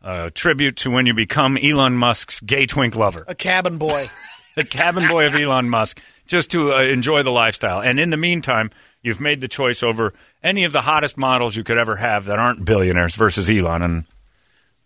uh, 0.00 0.30
tribute 0.32 0.76
to 0.76 0.92
when 0.92 1.06
you 1.06 1.12
become 1.12 1.56
Elon 1.56 1.96
Musk's 1.96 2.38
gay 2.38 2.66
twink 2.66 2.94
lover, 2.94 3.24
A 3.26 3.34
cabin 3.34 3.78
boy. 3.78 4.08
the 4.54 4.62
cabin 4.62 5.08
boy 5.08 5.26
of 5.26 5.34
Elon 5.34 5.68
Musk, 5.68 6.00
just 6.28 6.52
to 6.52 6.72
uh, 6.72 6.82
enjoy 6.82 7.24
the 7.24 7.32
lifestyle. 7.32 7.82
And 7.82 7.98
in 7.98 8.10
the 8.10 8.16
meantime, 8.16 8.70
you've 9.02 9.20
made 9.20 9.40
the 9.40 9.48
choice 9.48 9.82
over 9.82 10.14
any 10.40 10.62
of 10.62 10.70
the 10.70 10.82
hottest 10.82 11.18
models 11.18 11.56
you 11.56 11.64
could 11.64 11.78
ever 11.78 11.96
have 11.96 12.26
that 12.26 12.38
aren't 12.38 12.64
billionaires 12.64 13.16
versus 13.16 13.50
Elon, 13.50 13.82
and 13.82 14.04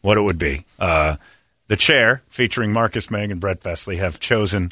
what 0.00 0.16
it 0.16 0.22
would 0.22 0.38
be. 0.38 0.64
Uh, 0.78 1.16
the 1.66 1.76
chair, 1.76 2.22
featuring 2.28 2.72
Marcus 2.72 3.10
Meg 3.10 3.30
and 3.30 3.38
Brett 3.38 3.60
Vesley, 3.60 3.98
have 3.98 4.18
chosen 4.18 4.70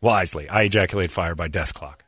wisely. 0.00 0.48
I 0.48 0.62
ejaculate 0.62 1.10
fire 1.10 1.34
by 1.34 1.48
Dethklok. 1.48 2.05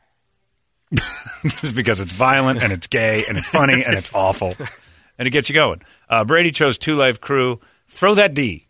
Just 1.42 1.74
because 1.74 2.00
it's 2.00 2.12
violent 2.12 2.62
and 2.62 2.72
it's 2.72 2.86
gay 2.86 3.24
and 3.28 3.36
it's 3.36 3.48
funny 3.48 3.84
and 3.84 3.96
it's 3.96 4.12
awful. 4.14 4.52
And 5.18 5.26
it 5.26 5.30
gets 5.30 5.48
you 5.48 5.54
going. 5.54 5.82
Uh, 6.08 6.24
Brady 6.24 6.50
chose 6.50 6.78
Two 6.78 6.94
Live 6.94 7.20
Crew. 7.20 7.60
Throw 7.88 8.14
that 8.14 8.34
D. 8.34 8.66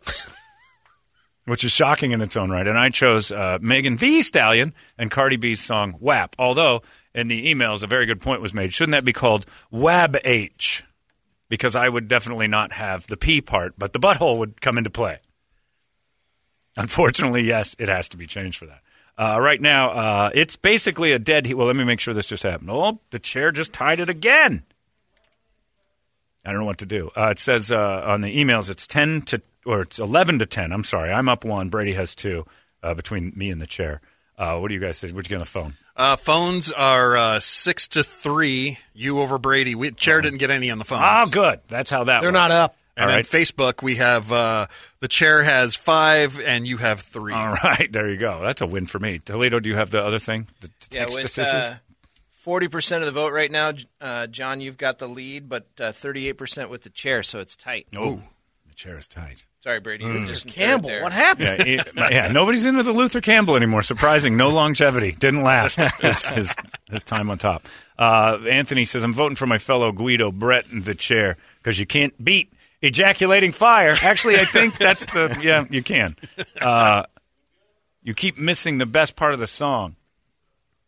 Which 1.45 1.65
is 1.65 1.73
shocking 1.73 2.13
in 2.13 2.21
its 2.21 2.37
own 2.37 2.51
right. 2.51 2.67
And 2.67 2.79
I 2.79 2.91
chose 2.91 3.33
uh, 3.33 3.59
Megan 3.61 3.97
Thee 3.97 4.21
Stallion 4.23 4.75
and 4.99 5.11
Cardi 5.11 5.37
B's 5.37 5.61
song 5.61 5.97
WAP. 5.99 6.37
Although, 6.39 6.83
in 7.15 7.29
the 7.29 7.53
emails, 7.55 7.83
a 7.83 7.87
very 7.87 8.07
good 8.07 8.21
point 8.21 8.43
was 8.43 8.53
made. 8.53 8.73
Shouldn't 8.73 8.93
that 8.93 9.05
be 9.05 9.13
called 9.13 9.47
WAB 9.71 10.19
H? 10.25 10.85
Because 11.49 11.75
I 11.75 11.89
would 11.89 12.09
definitely 12.09 12.49
not 12.49 12.73
have 12.73 13.07
the 13.07 13.17
P 13.17 13.41
part, 13.41 13.75
but 13.79 13.93
the 13.95 13.99
butthole 13.99 14.39
would 14.39 14.61
come 14.61 14.77
into 14.77 14.91
play. 14.91 15.21
Unfortunately, 16.77 17.43
yes, 17.43 17.75
it 17.79 17.89
has 17.89 18.09
to 18.11 18.17
be 18.17 18.27
changed 18.27 18.59
for 18.59 18.67
that. 18.67 18.83
Uh, 19.19 19.37
right 19.41 19.61
now, 19.61 19.91
uh, 19.91 20.31
it's 20.33 20.55
basically 20.55 21.11
a 21.13 21.19
dead 21.19 21.45
heat. 21.45 21.55
Well, 21.55 21.67
let 21.67 21.75
me 21.75 21.83
make 21.85 21.99
sure 21.99 22.15
this 22.15 22.27
just 22.27 22.45
happened. 22.45 22.71
Oh, 22.71 23.01
the 23.11 23.19
chair 23.19 23.51
just 23.51 23.73
tied 23.73 23.99
it 23.99 24.09
again. 24.09 24.63
I 26.45 26.53
don't 26.53 26.61
know 26.61 26.67
what 26.67 26.79
to 26.79 26.87
do. 26.87 27.11
Uh, 27.17 27.27
it 27.31 27.39
says 27.39 27.73
uh, 27.73 27.77
on 28.07 28.21
the 28.21 28.35
emails 28.43 28.71
it's 28.71 28.87
10 28.87 29.23
to, 29.23 29.43
or 29.67 29.81
it's 29.83 29.99
11 29.99 30.39
to 30.39 30.47
10. 30.47 30.73
I'm 30.73 30.85
sorry. 30.85 31.11
I'm 31.13 31.29
up 31.29 31.45
one. 31.45 31.69
Brady 31.69 31.95
has 31.95 32.15
two 32.15 32.47
uh, 32.83 32.95
between 32.95 33.33
me 33.35 33.51
and 33.51 33.61
the 33.61 33.67
chair. 33.67 34.01
Uh, 34.39 34.57
what 34.59 34.69
do 34.69 34.75
you 34.75 34.81
guys 34.81 34.97
say? 34.97 35.09
What'd 35.09 35.27
you 35.29 35.31
get 35.31 35.37
on 35.37 35.41
the 35.41 35.47
phone? 35.47 35.75
Uh, 35.97 36.15
phones 36.15 36.71
are 36.71 37.17
uh, 37.17 37.41
six 37.41 37.89
to 37.89 38.05
three. 38.05 38.79
You 38.95 39.19
over 39.21 39.37
Brady. 39.39 39.75
We, 39.75 39.91
chair 39.91 40.21
didn't 40.21 40.39
get 40.39 40.51
any 40.51 40.71
on 40.71 40.79
the 40.79 40.85
phones. 40.85 41.03
Oh, 41.05 41.27
good. 41.29 41.59
That's 41.67 41.91
how 41.91 42.05
that 42.05 42.21
They're 42.21 42.31
works. 42.31 42.39
not 42.39 42.51
up. 42.53 42.77
And 42.99 43.11
All 43.11 43.17
then. 43.17 43.25
Facebook, 43.25 43.81
we 43.83 43.95
have 43.97 44.33
uh, 44.33 44.67
the 45.01 45.09
chair 45.09 45.43
has 45.45 45.75
five, 45.77 46.41
and 46.41 46.67
you 46.67 46.79
have 46.79 47.01
three. 47.01 47.33
All 47.33 47.53
right. 47.53 47.89
There 47.91 48.11
you 48.11 48.17
go. 48.17 48.43
That's 48.43 48.61
a 48.61 48.67
win 48.67 48.87
for 48.87 48.99
me. 48.99 49.19
Toledo, 49.21 49.61
do 49.61 49.69
you 49.69 49.77
have 49.77 49.91
the 49.91 50.03
other 50.05 50.19
thing? 50.19 50.49
The 50.61 50.71
Yeah, 50.91 51.01
text 51.03 51.17
with 51.17 51.25
assistance? 51.27 51.67
uh, 51.67 51.77
forty 52.31 52.67
percent 52.69 53.03
of 53.03 53.07
the 53.07 53.13
vote 53.21 53.33
right 53.33 53.51
now, 53.53 53.73
uh, 54.01 54.27
John, 54.27 54.61
you've 54.61 54.79
got 54.79 54.99
the 54.99 55.09
lead, 55.09 55.49
but 55.49 55.67
uh, 55.81 55.93
thirty-eight 55.93 56.33
percent 56.39 56.71
with 56.71 56.83
the 56.83 56.91
chair, 56.91 57.23
so 57.23 57.39
it's 57.39 57.55
tight. 57.57 57.87
oh, 57.97 58.23
the 58.67 58.75
chair 58.75 58.99
is 58.99 59.07
tight. 59.07 59.45
Sorry, 59.61 59.81
Brady. 59.81 60.05
Mm. 60.05 60.15
you're 60.19 60.25
just 60.27 60.47
Campbell, 60.47 60.91
what 61.03 61.13
happened? 61.13 61.65
Yeah, 61.67 61.81
it- 61.81 62.13
yeah, 62.13 62.29
nobody's 62.33 62.65
into 62.65 62.83
the 62.85 62.93
Luther 62.93 63.21
Campbell 63.21 63.57
anymore. 63.57 63.83
Surprising, 63.83 64.37
no 64.37 64.51
longevity. 64.51 65.13
Didn't 65.13 65.43
last 65.43 65.77
his, 66.01 66.25
his, 66.27 66.55
his 66.89 67.03
time 67.03 67.29
on 67.29 67.39
top. 67.39 67.67
Uh, 67.99 68.39
Anthony 68.49 68.85
says, 68.85 69.03
I'm 69.03 69.13
voting 69.13 69.35
for 69.35 69.47
my 69.47 69.59
fellow 69.59 69.91
Guido 69.91 70.31
Brett 70.31 70.67
in 70.71 70.83
the 70.83 70.95
chair 70.95 71.37
because 71.59 71.79
you 71.81 71.87
can't 71.87 72.15
beat 72.25 72.53
ejaculating 72.83 73.53
fire. 73.53 73.95
Actually, 74.03 74.37
I 74.37 74.45
think 74.45 74.79
that's 74.79 75.07
the, 75.07 75.39
yeah, 75.43 75.65
you 75.71 75.83
can. 75.83 76.17
Uh, 76.61 77.05
you 78.03 78.15
keep 78.15 78.39
missing 78.39 78.79
the 78.79 78.87
best 78.87 79.17
part 79.17 79.35
of 79.35 79.39
the 79.39 79.47
song 79.47 79.97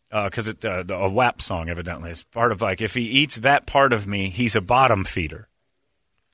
because 0.09 0.47
it 0.47 0.63
uh, 0.65 0.83
the, 0.83 0.95
a 0.95 1.09
WAP 1.09 1.41
song, 1.41 1.69
evidently. 1.69 2.11
It's 2.11 2.23
part 2.23 2.51
of 2.51 2.61
like, 2.61 2.81
if 2.81 2.93
he 2.93 3.03
eats 3.03 3.37
that 3.37 3.65
part 3.65 3.93
of 3.93 4.07
me, 4.07 4.29
he's 4.29 4.55
a 4.55 4.61
bottom 4.61 5.03
feeder. 5.03 5.47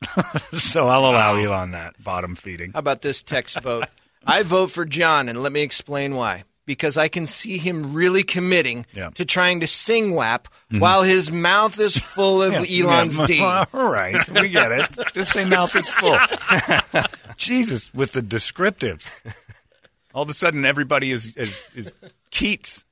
so 0.53 0.87
I'll 0.87 1.09
allow 1.09 1.35
Elon 1.35 1.71
that 1.71 2.01
bottom 2.01 2.35
feeding. 2.35 2.71
How 2.73 2.79
about 2.79 3.01
this 3.01 3.21
text 3.21 3.59
vote? 3.61 3.85
I 4.25 4.43
vote 4.43 4.71
for 4.71 4.85
John, 4.85 5.29
and 5.29 5.41
let 5.41 5.51
me 5.51 5.61
explain 5.61 6.15
why. 6.15 6.43
Because 6.67 6.97
I 6.97 7.07
can 7.07 7.25
see 7.25 7.57
him 7.57 7.93
really 7.93 8.21
committing 8.21 8.85
Yeah. 8.93 9.05
Mm-hmm. 9.05 9.13
to 9.13 9.25
trying 9.25 9.61
to 9.61 9.67
sing 9.67 10.11
WAP 10.13 10.47
while 10.69 11.01
his 11.01 11.31
mouth 11.31 11.79
is 11.79 11.97
full 12.15 12.43
of 12.43 12.53
Elon's 12.53 13.17
Yeah, 13.17 13.25
D. 13.25 13.41
All 13.41 13.65
right, 13.73 14.17
we 14.39 14.49
get 14.49 14.71
it. 14.71 15.13
Just 15.15 15.31
say 15.33 15.47
mouth 15.49 15.75
is 15.75 15.89
full. 15.89 16.19
Jesus, 17.37 17.91
with 17.93 18.11
the 18.11 18.21
descriptives. 18.21 19.09
All 20.13 20.21
of 20.23 20.29
a 20.29 20.33
sudden, 20.33 20.65
everybody 20.65 21.11
is 21.11 21.35
is, 21.37 21.71
is 21.75 21.93
Keats. 22.31 22.83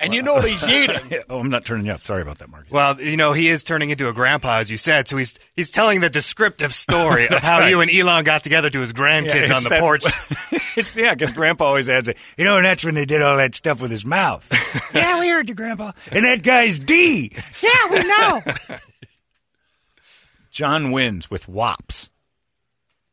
And 0.00 0.14
you 0.14 0.22
know 0.22 0.32
what 0.34 0.48
he's 0.48 0.66
eating. 0.66 0.96
oh, 1.30 1.38
I'm 1.38 1.50
not 1.50 1.64
turning 1.66 1.84
you 1.86 1.92
up. 1.92 2.04
Sorry 2.06 2.22
about 2.22 2.38
that, 2.38 2.48
Mark. 2.48 2.66
Well, 2.70 2.98
you 3.00 3.18
know, 3.18 3.34
he 3.34 3.48
is 3.48 3.62
turning 3.62 3.90
into 3.90 4.08
a 4.08 4.14
grandpa, 4.14 4.58
as 4.60 4.70
you 4.70 4.78
said. 4.78 5.06
So 5.06 5.18
he's 5.18 5.38
he's 5.56 5.70
telling 5.70 6.00
the 6.00 6.08
descriptive 6.08 6.72
story 6.72 7.28
of 7.30 7.38
how 7.40 7.60
right. 7.60 7.68
you 7.68 7.80
and 7.82 7.90
Elon 7.90 8.24
got 8.24 8.42
together 8.42 8.70
to 8.70 8.80
his 8.80 8.94
grandkids 8.94 9.48
Yeah, 9.48 9.56
on 9.56 9.62
the 9.62 9.68
that- 9.68 9.80
porch. 9.80 10.04
it's 10.76 10.96
yeah, 10.96 11.12
because 11.12 11.32
Grandpa 11.32 11.66
always 11.66 11.88
adds 11.90 12.08
it. 12.08 12.16
You 12.38 12.44
know, 12.46 12.56
and 12.56 12.64
that's 12.64 12.82
when 12.84 12.94
they 12.94 13.04
did 13.04 13.20
all 13.20 13.36
that 13.36 13.54
stuff 13.54 13.82
with 13.82 13.90
his 13.90 14.06
mouth. 14.06 14.48
yeah, 14.94 15.20
we 15.20 15.28
heard 15.28 15.48
you, 15.50 15.54
Grandpa. 15.54 15.92
And 16.10 16.24
that 16.24 16.42
guy's 16.42 16.78
D. 16.78 17.32
Yeah, 17.62 17.70
we 17.90 17.98
know. 17.98 18.42
John 20.50 20.90
wins 20.92 21.30
with 21.30 21.46
WAPs. 21.46 22.10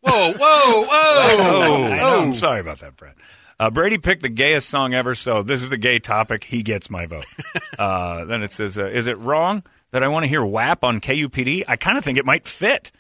Whoa, 0.02 0.32
whoa, 0.32 0.36
whoa! 0.38 0.88
Oh, 0.90 1.84
I 1.92 1.98
know. 1.98 2.20
I'm 2.22 2.34
sorry 2.34 2.62
about 2.62 2.80
that, 2.80 2.96
Brett. 2.96 3.16
Uh, 3.60 3.70
Brady 3.72 3.98
picked 3.98 4.22
the 4.22 4.30
gayest 4.30 4.70
song 4.70 4.94
ever, 4.94 5.16
so 5.16 5.42
this 5.42 5.64
is 5.64 5.72
a 5.72 5.78
gay 5.78 5.98
topic. 6.00 6.44
He 6.44 6.62
gets 6.62 6.90
my 6.92 7.08
vote. 7.08 7.26
uh, 7.80 8.26
then 8.26 8.44
it 8.44 8.52
says, 8.52 8.78
uh, 8.78 8.86
"Is 8.86 9.08
it 9.08 9.18
wrong 9.18 9.64
that 9.92 10.04
I 10.04 10.08
want 10.10 10.24
to 10.24 10.30
hear 10.30 10.46
WAP 10.46 10.84
on 10.84 11.02
KUPD? 11.02 11.64
I 11.68 11.76
kind 11.76 11.98
of 11.98 12.04
think 12.04 12.18
it 12.18 12.26
might 12.26 12.46
fit." 12.46 12.92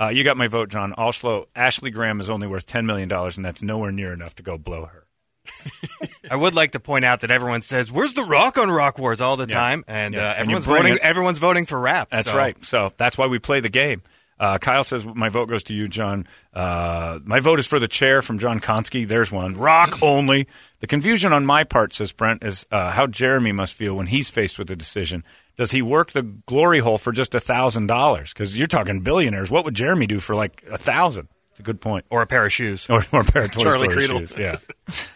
Uh, 0.00 0.08
you 0.08 0.22
got 0.24 0.36
my 0.36 0.46
vote, 0.48 0.68
John. 0.70 0.92
Also, 0.92 1.48
Ashley 1.54 1.90
Graham 1.90 2.20
is 2.20 2.30
only 2.30 2.46
worth 2.46 2.66
ten 2.66 2.86
million 2.86 3.08
dollars, 3.08 3.36
and 3.36 3.44
that's 3.44 3.62
nowhere 3.62 3.90
near 3.92 4.12
enough 4.12 4.36
to 4.36 4.42
go 4.44 4.56
blow 4.56 4.86
her. 4.86 5.06
I 6.30 6.36
would 6.36 6.54
like 6.54 6.70
to 6.72 6.80
point 6.80 7.04
out 7.04 7.20
that 7.22 7.30
everyone 7.30 7.62
says, 7.62 7.90
"Where's 7.90 8.14
the 8.14 8.24
Rock 8.24 8.56
on 8.56 8.70
Rock 8.70 8.98
Wars?" 8.98 9.20
all 9.20 9.36
the 9.36 9.46
Yeah. 9.48 9.54
time, 9.54 9.84
and 9.88 10.14
Yeah. 10.14 10.30
uh, 10.30 10.34
everyone's 10.36 10.64
voting. 10.66 10.94
it- 10.94 11.00
Everyone's 11.00 11.38
voting 11.38 11.66
for 11.66 11.78
rap. 11.78 12.08
That's 12.10 12.30
so- 12.30 12.38
right. 12.38 12.56
So 12.64 12.90
that's 12.96 13.18
why 13.18 13.26
we 13.26 13.38
play 13.40 13.60
the 13.60 13.68
game. 13.68 14.02
Uh, 14.38 14.58
Kyle 14.58 14.84
says 14.84 15.06
my 15.06 15.28
vote 15.28 15.48
goes 15.48 15.62
to 15.64 15.74
you, 15.74 15.86
John. 15.88 16.26
Uh, 16.52 17.18
my 17.24 17.40
vote 17.40 17.58
is 17.58 17.66
for 17.66 17.78
the 17.78 17.88
chair 17.88 18.20
from 18.22 18.38
John 18.38 18.60
Konski. 18.60 19.06
There's 19.06 19.30
one. 19.30 19.56
Rock 19.56 19.98
only. 20.02 20.48
The 20.80 20.86
confusion 20.86 21.32
on 21.32 21.46
my 21.46 21.64
part, 21.64 21.94
says 21.94 22.12
Brent, 22.12 22.42
is 22.44 22.66
uh, 22.70 22.90
how 22.90 23.06
Jeremy 23.06 23.52
must 23.52 23.74
feel 23.74 23.94
when 23.94 24.06
he's 24.08 24.30
faced 24.30 24.58
with 24.58 24.70
a 24.70 24.76
decision. 24.76 25.24
Does 25.56 25.70
he 25.70 25.82
work 25.82 26.12
the 26.12 26.22
glory 26.22 26.80
hole 26.80 26.98
for 26.98 27.12
just 27.12 27.34
a 27.34 27.40
thousand 27.40 27.86
dollars? 27.86 28.32
Because 28.32 28.58
you're 28.58 28.66
talking 28.66 29.00
billionaires. 29.00 29.50
What 29.50 29.64
would 29.64 29.74
Jeremy 29.74 30.06
do 30.06 30.18
for 30.20 30.34
like 30.34 30.64
a 30.70 30.78
thousand? 30.78 31.28
It's 31.52 31.60
a 31.60 31.62
good 31.62 31.80
point. 31.80 32.04
Or 32.10 32.20
a 32.20 32.26
pair 32.26 32.44
of 32.44 32.52
shoes. 32.52 32.84
Or, 32.90 33.00
or 33.12 33.20
a 33.20 33.24
pair 33.24 33.42
of 33.44 33.52
Toy 33.52 33.62
Charlie 33.62 33.88
Story 33.88 34.06
Creedle. 34.08 34.18
shoes. 34.28 34.36
Yeah, 34.36 34.56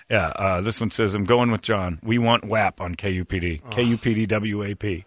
yeah. 0.09 0.27
Uh, 0.29 0.61
this 0.61 0.81
one 0.81 0.91
says, 0.93 1.15
"I'm 1.15 1.25
going 1.25 1.51
with 1.51 1.63
John. 1.63 1.99
We 2.05 2.19
want 2.19 2.45
WAP 2.45 2.81
on 2.81 2.95
KUPD. 2.95 3.63
KUPD 3.63 4.55
WAP." 4.55 5.05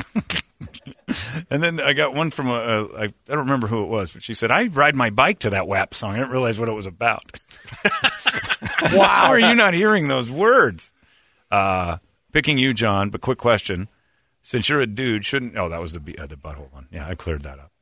and 1.50 1.62
then 1.62 1.80
I 1.80 1.92
got 1.92 2.14
one 2.14 2.30
from 2.30 2.48
a, 2.48 2.52
a 2.52 2.84
I, 2.94 3.04
I 3.04 3.08
don't 3.28 3.38
remember 3.38 3.66
who 3.66 3.82
it 3.82 3.88
was, 3.88 4.12
but 4.12 4.22
she 4.22 4.34
said, 4.34 4.50
"I 4.50 4.64
ride 4.64 4.96
my 4.96 5.10
bike 5.10 5.40
to 5.40 5.50
that 5.50 5.66
WAP 5.66 5.94
song. 5.94 6.14
I 6.14 6.18
didn't 6.18 6.30
realize 6.30 6.58
what 6.58 6.68
it 6.68 6.72
was 6.72 6.86
about." 6.86 7.38
wow, 8.92 9.02
how 9.04 9.30
are 9.30 9.38
you 9.38 9.54
not 9.54 9.74
hearing 9.74 10.08
those 10.08 10.30
words? 10.30 10.92
Uh, 11.50 11.98
picking 12.32 12.58
you, 12.58 12.74
John. 12.74 13.10
But 13.10 13.20
quick 13.20 13.38
question: 13.38 13.88
Since 14.42 14.68
you're 14.68 14.80
a 14.80 14.86
dude, 14.86 15.24
shouldn't? 15.24 15.56
Oh, 15.56 15.68
that 15.68 15.80
was 15.80 15.92
the 15.92 16.18
uh, 16.18 16.26
the 16.26 16.36
butthole 16.36 16.72
one. 16.72 16.88
Yeah, 16.90 17.06
I 17.06 17.14
cleared 17.14 17.42
that 17.42 17.58
up. 17.58 17.72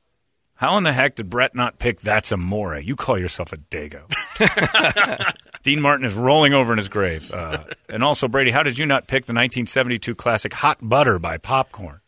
How 0.54 0.76
in 0.76 0.84
the 0.84 0.92
heck 0.92 1.14
did 1.14 1.30
Brett 1.30 1.54
not 1.54 1.78
pick 1.78 2.00
That's 2.00 2.32
a 2.32 2.34
Amore? 2.34 2.78
You 2.78 2.94
call 2.94 3.18
yourself 3.18 3.52
a 3.52 3.56
Dago. 3.56 4.02
Dean 5.62 5.80
Martin 5.80 6.06
is 6.06 6.14
rolling 6.14 6.54
over 6.54 6.72
in 6.72 6.78
his 6.78 6.88
grave. 6.88 7.32
Uh, 7.32 7.64
and 7.88 8.02
also, 8.02 8.28
Brady, 8.28 8.50
how 8.50 8.62
did 8.62 8.78
you 8.78 8.86
not 8.86 9.06
pick 9.06 9.26
the 9.26 9.32
1972 9.32 10.14
classic 10.14 10.52
Hot 10.54 10.78
Butter 10.80 11.18
by 11.18 11.38
Popcorn? 11.38 12.00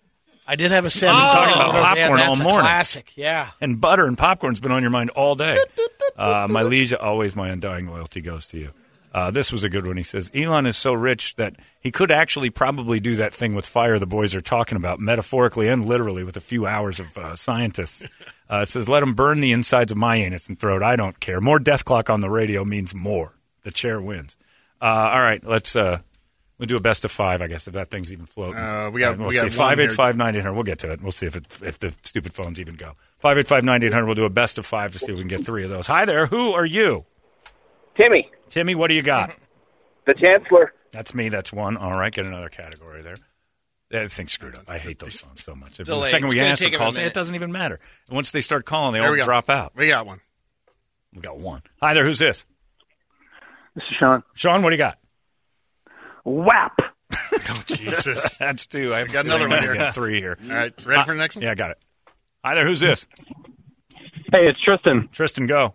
I 0.47 0.56
did 0.56 0.71
have 0.73 0.85
a 0.85 0.90
seven. 0.90 1.14
talking 1.14 1.54
about 1.54 1.97
yeah, 1.97 2.09
popcorn 2.09 2.18
that's 2.18 2.28
all 2.28 2.40
a 2.40 2.50
morning. 2.50 2.61
Classic, 2.61 3.12
yeah. 3.16 3.50
And 3.61 3.80
butter 3.80 4.06
and 4.06 4.18
popcorn's 4.18 4.61
been 4.61 4.73
on 4.73 4.82
your 4.82 4.90
mind 4.90 5.11
all 5.11 5.35
day. 5.35 5.56
Uh, 6.14 6.47
my 6.49 6.62
liege, 6.62 6.92
always 6.92 7.35
my 7.35 7.49
undying 7.49 7.88
loyalty 7.88 8.21
goes 8.21 8.47
to 8.47 8.59
you. 8.59 8.71
Uh, 9.14 9.30
this 9.30 9.50
was 9.50 9.64
a 9.64 9.71
good 9.71 9.87
one. 9.87 9.97
He 9.97 10.02
says 10.02 10.30
Elon 10.35 10.66
is 10.66 10.76
so 10.76 10.92
rich 10.92 11.37
that 11.37 11.56
he 11.80 11.90
could 11.90 12.12
actually 12.12 12.50
probably 12.50 13.00
do 13.00 13.16
that 13.16 13.32
thing 13.32 13.54
with 13.54 13.66
fire 13.66 13.99
the 13.99 14.06
boys 14.06 14.35
are 14.35 14.42
talking 14.42 14.76
about, 14.76 15.00
metaphorically 15.00 15.68
and 15.68 15.87
literally, 15.87 16.23
with 16.23 16.37
a 16.37 16.40
few 16.40 16.66
hours 16.66 17.00
of 17.00 17.16
uh, 17.16 17.35
scientists. 17.35 18.04
Uh, 18.49 18.66
says, 18.66 18.90
"Let 18.90 19.02
him 19.02 19.14
burn 19.14 19.40
the 19.40 19.52
insides 19.52 19.90
of 19.90 19.97
my 19.97 20.16
anus 20.16 20.50
and 20.50 20.61
throat. 20.61 20.82
I 20.82 20.97
don't 20.97 21.18
care. 21.18 21.40
More 21.40 21.59
Dethklok 21.59 22.11
on 22.11 22.21
the 22.21 22.30
radio 22.30 22.62
means 22.62 22.94
more. 22.94 23.32
The 23.62 23.71
chair 23.71 24.00
wins. 24.00 24.37
Uh, 24.81 24.85
all 25.12 25.21
right, 25.21 25.42
let's." 25.45 25.76
Uh, 25.76 25.99
We'll 26.59 26.69
do 26.69 26.76
a 26.76 26.81
best 26.81 27.04
of 27.04 27.11
five, 27.11 27.42
I 27.42 27.49
guess, 27.49 27.66
if 27.66 27.75
that 27.75 27.90
thing's 27.90 28.12
even 28.12 28.25
floating. 28.25 28.61
Uh, 28.61 28.88
we 28.92 29.00
got- 29.00 29.19
we'll 29.19 29.28
we 29.28 29.35
see. 29.35 29.38
got 29.40 29.45
one 29.47 29.50
five 29.50 29.81
eight 29.81 29.85
here. 29.88 29.90
five 29.97 30.16
nine 30.16 30.37
eight 30.37 30.42
hundred. 30.42 30.54
We'll 30.54 30.62
get 30.62 30.78
to 30.81 30.92
it. 30.92 31.02
We'll 31.02 31.11
see 31.11 31.26
if 31.26 31.35
it 31.35 31.45
if 31.61 31.81
the 31.81 31.92
stupid 32.02 32.33
phones 32.35 32.61
even 32.61 32.76
go. 32.76 32.92
Five 33.19 33.37
eight 33.37 33.49
five 33.49 33.64
nine 33.64 33.83
eight 33.83 33.92
hundred. 33.92 34.07
We'll 34.07 34.14
do 34.14 34.26
a 34.26 34.31
best 34.31 34.59
of 34.59 34.66
five 34.66 34.92
to 34.92 34.99
see 35.00 35.11
if 35.11 35.16
we 35.19 35.23
can 35.23 35.28
get 35.28 35.45
three 35.45 35.64
of 35.64 35.71
those. 35.71 35.88
Hi 35.88 36.04
there. 36.04 36.26
Who 36.26 36.52
are 36.52 36.64
you? 36.64 37.04
Timmy, 38.00 38.31
Timmy. 38.49 38.76
What 38.76 38.88
do 38.88 38.95
you 38.95 39.02
got? 39.02 39.35
the 40.07 40.14
Chancellor. 40.14 40.73
That's 40.92 41.16
me. 41.16 41.31
That's 41.31 41.52
one. 41.52 41.76
All 41.76 41.97
right. 41.99 42.12
Get 42.14 42.26
another 42.26 42.49
category 42.50 43.02
there. 43.02 43.16
That 43.90 44.12
thing's 44.12 44.31
screwed 44.31 44.54
up. 44.57 44.62
I 44.69 44.78
hate 44.78 45.00
those 45.00 45.19
songs 45.19 45.42
so 45.42 45.57
much. 45.57 45.78
The 45.78 45.85
second 45.85 46.26
It's 46.26 46.33
we 46.35 46.37
gonna 46.37 46.50
answer 46.50 46.71
the 46.71 46.76
calls, 46.76 46.97
it 46.97 47.12
doesn't 47.12 47.35
even 47.35 47.50
matter. 47.50 47.81
And 48.07 48.14
once 48.14 48.31
they 48.31 48.40
start 48.40 48.66
calling, 48.66 48.92
they 48.92 49.00
There 49.00 49.09
all 49.19 49.25
drop 49.25 49.50
out. 49.50 49.73
We 49.75 49.88
got 49.88 50.07
one. 50.07 50.21
We 51.12 51.23
got 51.23 51.38
one. 51.38 51.62
Hi 51.81 51.92
there. 51.95 52.04
Who's 52.04 52.21
this? 52.21 52.45
This 53.74 53.84
is 53.90 53.96
Sean. 53.98 54.22
Sean, 54.34 54.62
what 54.62 54.70
do 54.70 54.74
you 54.76 54.78
got? 54.78 54.98
WAP. 56.24 56.72
Oh, 57.48 57.62
Jesus. 57.66 58.36
That's 58.38 58.66
two. 58.66 58.94
I've 58.94 59.10
got 59.12 59.24
another 59.24 59.48
one 59.48 59.62
here. 59.62 59.74
Got 59.74 59.94
three 59.94 60.20
here. 60.20 60.36
All 60.44 60.48
right, 60.54 60.86
ready 60.86 61.02
for 61.02 61.12
the 61.12 61.18
next 61.18 61.34
one? 61.36 61.42
Yeah, 61.44 61.52
I 61.52 61.54
got 61.54 61.70
it. 61.72 61.78
Hi 62.44 62.54
there. 62.54 62.66
Who's 62.66 62.80
this? 62.80 63.06
Hey, 64.30 64.46
it's 64.48 64.60
Tristan. 64.62 65.08
Tristan, 65.12 65.46
go. 65.46 65.74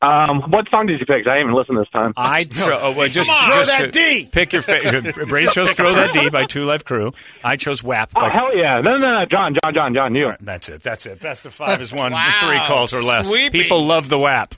Um, 0.00 0.42
what 0.50 0.66
song 0.70 0.86
did 0.86 1.00
you 1.00 1.06
pick? 1.06 1.26
I 1.28 1.34
didn't 1.34 1.40
even 1.40 1.54
listen 1.54 1.76
this 1.76 1.88
time. 1.90 2.12
I 2.16 2.44
tro- 2.50 2.78
oh, 2.80 2.96
well, 2.96 3.08
just, 3.08 3.28
Come 3.28 3.36
on, 3.50 3.52
just 3.58 3.76
throw 3.76 3.86
that 3.86 3.92
D. 3.92 4.28
Pick 4.30 4.52
your 4.52 4.62
favorite. 4.62 5.28
Brady 5.28 5.48
chose 5.50 5.72
"Throw 5.72 5.92
That 5.94 6.12
D" 6.12 6.30
by 6.30 6.44
Two 6.44 6.62
Live 6.62 6.84
Crew. 6.84 7.12
I 7.42 7.56
chose 7.56 7.82
"WAP." 7.82 8.10
Oh 8.16 8.28
hell 8.28 8.56
yeah! 8.56 8.80
No, 8.80 8.96
no, 8.96 9.20
no, 9.20 9.24
John, 9.30 9.54
John, 9.64 9.74
John, 9.74 9.94
John, 9.94 10.14
you. 10.14 10.32
That's 10.40 10.68
it. 10.68 10.82
That's 10.82 11.04
it. 11.06 11.20
Best 11.20 11.46
of 11.46 11.54
five 11.54 11.80
is 11.80 11.92
one. 11.92 12.12
Wow. 12.12 12.38
Three 12.40 12.60
calls 12.60 12.92
or 12.92 13.02
less. 13.02 13.26
Sweeping. 13.28 13.60
People 13.60 13.84
love 13.84 14.08
the 14.08 14.18
WAP. 14.18 14.54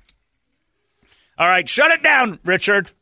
All 1.41 1.49
right, 1.49 1.67
shut 1.67 1.91
it 1.91 2.03
down, 2.03 2.39
Richard. 2.45 2.93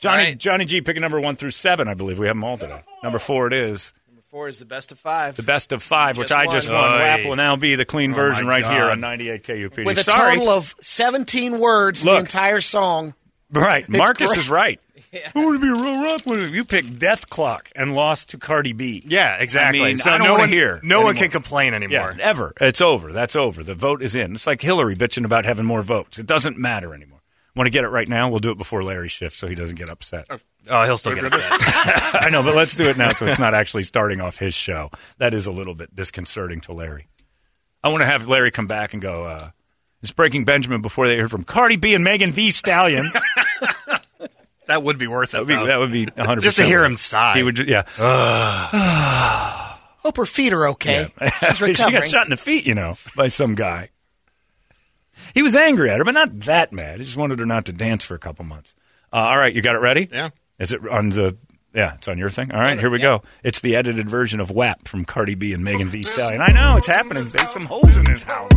Johnny 0.00 0.24
right. 0.24 0.38
Johnny 0.38 0.66
G 0.66 0.82
picking 0.82 1.00
number 1.00 1.18
one 1.18 1.34
through 1.34 1.52
seven. 1.52 1.88
I 1.88 1.94
believe 1.94 2.18
we 2.18 2.26
have 2.26 2.36
them 2.36 2.44
all 2.44 2.58
today. 2.58 2.82
Number 3.02 3.18
four 3.18 3.46
it 3.46 3.54
is 3.54 3.94
Number 4.06 4.20
four 4.30 4.48
is 4.48 4.58
the 4.58 4.66
best 4.66 4.92
of 4.92 4.98
five. 4.98 5.34
the 5.34 5.42
best 5.42 5.72
of 5.72 5.82
five, 5.82 6.18
which 6.18 6.28
Just 6.28 6.38
I 6.38 6.46
just 6.46 6.70
won. 6.70 6.78
Oy. 6.78 6.98
WAP 6.98 7.24
will 7.24 7.36
now 7.36 7.56
be 7.56 7.74
the 7.74 7.86
clean 7.86 8.12
oh, 8.12 8.16
version 8.16 8.44
my 8.44 8.60
right 8.60 8.66
here 8.66 8.84
on 8.84 9.00
98 9.00 9.44
KUPD. 9.44 9.86
With 9.86 9.98
a 9.98 10.02
Sorry, 10.02 10.36
total 10.36 10.52
of 10.52 10.74
17 10.82 11.58
words, 11.58 12.04
Look. 12.04 12.16
the 12.16 12.20
entire 12.20 12.60
song. 12.60 13.14
right? 13.50 13.88
Marcus 13.88 14.28
great. 14.28 14.38
is 14.38 14.50
right. 14.50 14.80
Who 15.32 15.48
would 15.48 15.62
be 15.62 15.68
a 15.68 15.74
real 15.74 16.04
rock 16.04 16.26
winner? 16.26 16.46
You 16.46 16.66
picked 16.66 16.98
Dethklok 16.98 17.68
and 17.74 17.94
lost 17.94 18.28
to 18.28 18.38
Cardi 18.38 18.74
B. 18.74 19.02
Yeah, 19.06 19.36
exactly. 19.36 19.80
I 19.80 19.84
mean, 19.84 19.96
so 19.96 20.10
I 20.10 20.18
no 20.18 20.34
one 20.34 20.50
here. 20.50 20.80
No 20.82 21.00
one 21.00 21.16
can 21.16 21.30
complain 21.30 21.72
anymore. 21.72 22.14
Yeah, 22.14 22.22
ever. 22.22 22.52
It's 22.60 22.82
over. 22.82 23.10
That's 23.10 23.34
over. 23.34 23.64
The 23.64 23.74
vote 23.74 24.02
is 24.02 24.14
in. 24.14 24.34
It's 24.34 24.46
like 24.46 24.60
Hillary 24.60 24.96
bitching 24.96 25.24
about 25.24 25.46
having 25.46 25.64
more 25.64 25.82
votes. 25.82 26.18
It 26.18 26.26
doesn't 26.26 26.58
matter 26.58 26.94
anymore. 26.94 27.17
Want 27.58 27.66
to 27.66 27.70
get 27.70 27.82
it 27.84 27.88
right 27.88 28.08
now? 28.08 28.30
We'll 28.30 28.38
do 28.38 28.52
it 28.52 28.56
before 28.56 28.84
Larry 28.84 29.08
shifts 29.08 29.38
so 29.40 29.48
he 29.48 29.54
doesn't 29.56 29.76
get 29.76 29.90
upset. 29.90 30.26
Oh, 30.70 30.84
he'll 30.84 30.96
still 30.96 31.14
get 31.16 31.24
upset. 31.24 31.42
I 32.22 32.30
know, 32.30 32.42
but 32.44 32.54
let's 32.54 32.76
do 32.76 32.84
it 32.84 32.96
now 32.96 33.12
so 33.12 33.26
it's 33.26 33.40
not 33.40 33.52
actually 33.52 33.82
starting 33.82 34.20
off 34.20 34.38
his 34.38 34.54
show. 34.54 34.90
That 35.18 35.34
is 35.34 35.46
a 35.46 35.50
little 35.50 35.74
bit 35.74 35.92
disconcerting 35.94 36.60
to 36.62 36.72
Larry. 36.72 37.08
I 37.82 37.88
want 37.88 38.02
to 38.02 38.06
have 38.06 38.28
Larry 38.28 38.52
come 38.52 38.68
back 38.68 38.92
and 38.92 39.02
go, 39.02 39.24
uh, 39.24 39.50
it's 40.02 40.12
Breaking 40.12 40.44
Benjamin 40.44 40.82
before 40.82 41.08
they 41.08 41.16
hear 41.16 41.28
from 41.28 41.42
Cardi 41.42 41.74
B 41.76 41.94
and 41.94 42.04
Megan 42.04 42.30
Thee 42.30 42.52
Stallion. 42.52 43.10
That 44.68 44.82
would 44.82 44.98
be 44.98 45.06
worth 45.06 45.30
it. 45.34 45.38
That 45.38 45.40
would 45.40 45.48
be, 45.48 45.54
though. 45.54 45.66
that 45.66 45.78
would 45.78 45.92
be 45.92 46.06
100%. 46.06 46.40
Just 46.42 46.58
to 46.58 46.64
hear 46.64 46.84
him 46.84 46.94
sigh. 46.94 47.38
He 47.38 47.42
would, 47.42 47.56
ju- 47.56 47.64
yeah. 47.66 47.84
Hope 50.02 50.16
her 50.18 50.26
feet 50.26 50.52
are 50.52 50.68
okay. 50.68 51.06
She's 51.54 51.78
she 51.78 51.90
got 51.90 52.06
shot 52.06 52.24
in 52.26 52.30
the 52.30 52.36
feet, 52.36 52.66
you 52.66 52.74
know, 52.74 52.98
by 53.16 53.28
some 53.28 53.54
guy. 53.54 53.88
He 55.34 55.42
was 55.42 55.54
angry 55.56 55.90
at 55.90 55.98
her, 55.98 56.04
but 56.04 56.14
not 56.14 56.40
that 56.40 56.72
mad. 56.72 56.98
He 56.98 57.04
just 57.04 57.16
wanted 57.16 57.38
her 57.38 57.46
not 57.46 57.66
to 57.66 57.72
dance 57.72 58.04
for 58.04 58.14
a 58.14 58.18
couple 58.18 58.44
months. 58.44 58.74
Uh, 59.12 59.16
all 59.16 59.38
right, 59.38 59.54
you 59.54 59.62
got 59.62 59.74
it 59.74 59.80
ready? 59.80 60.08
Yeah. 60.10 60.30
Is 60.58 60.72
it 60.72 60.86
on 60.86 61.10
the? 61.10 61.36
Yeah, 61.74 61.94
it's 61.94 62.08
on 62.08 62.18
your 62.18 62.30
thing. 62.30 62.50
All 62.52 62.60
right, 62.60 62.78
here 62.80 62.90
we 62.90 62.98
go. 62.98 63.22
It's 63.44 63.60
the 63.60 63.76
edited 63.76 64.08
version 64.08 64.40
of 64.40 64.50
WAP 64.50 64.88
from 64.88 65.04
Cardi 65.04 65.34
B 65.34 65.52
and 65.52 65.62
Megan 65.62 65.90
Thee 65.90 66.02
Stallion. 66.02 66.40
I 66.40 66.48
know 66.48 66.76
it's 66.76 66.86
happening. 66.86 67.24
There's 67.28 67.50
some 67.50 67.62
holes 67.62 67.96
in 67.96 68.04
this 68.04 68.22
house. 68.22 68.50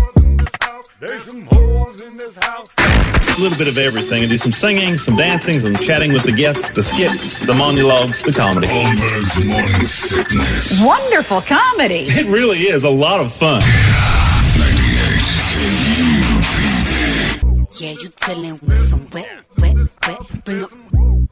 There's 0.99 1.23
some 1.23 1.45
holes 1.51 2.01
in 2.01 2.17
this 2.17 2.37
house. 2.37 2.67
A 2.77 3.41
little 3.41 3.57
bit 3.57 3.67
of 3.67 3.77
everything 3.77 4.21
and 4.23 4.31
do 4.31 4.37
some 4.37 4.51
singing, 4.51 4.97
some 4.97 5.15
dancing, 5.15 5.59
some 5.59 5.75
chatting 5.75 6.13
with 6.13 6.23
the 6.23 6.31
guests, 6.31 6.69
the 6.69 6.81
skits, 6.81 7.45
the 7.45 7.53
monologues, 7.53 8.21
the 8.23 8.31
comedy. 8.31 8.67
Holmberg's 8.67 9.45
morning 9.45 9.85
sickness. 9.85 10.81
Wonderful 10.81 11.41
comedy. 11.41 12.05
It 12.07 12.27
really 12.27 12.59
is 12.59 12.83
a 12.83 12.89
lot 12.89 13.23
of 13.23 13.31
fun. 13.31 13.61
Yeah, 17.79 17.91
you 17.91 18.09
tellin' 18.09 18.59
with 18.61 18.77
some 18.77 19.07
wet, 19.11 19.29
wet, 19.59 19.75
wet. 19.75 20.43
Bring 20.45 20.63
up 20.63 20.71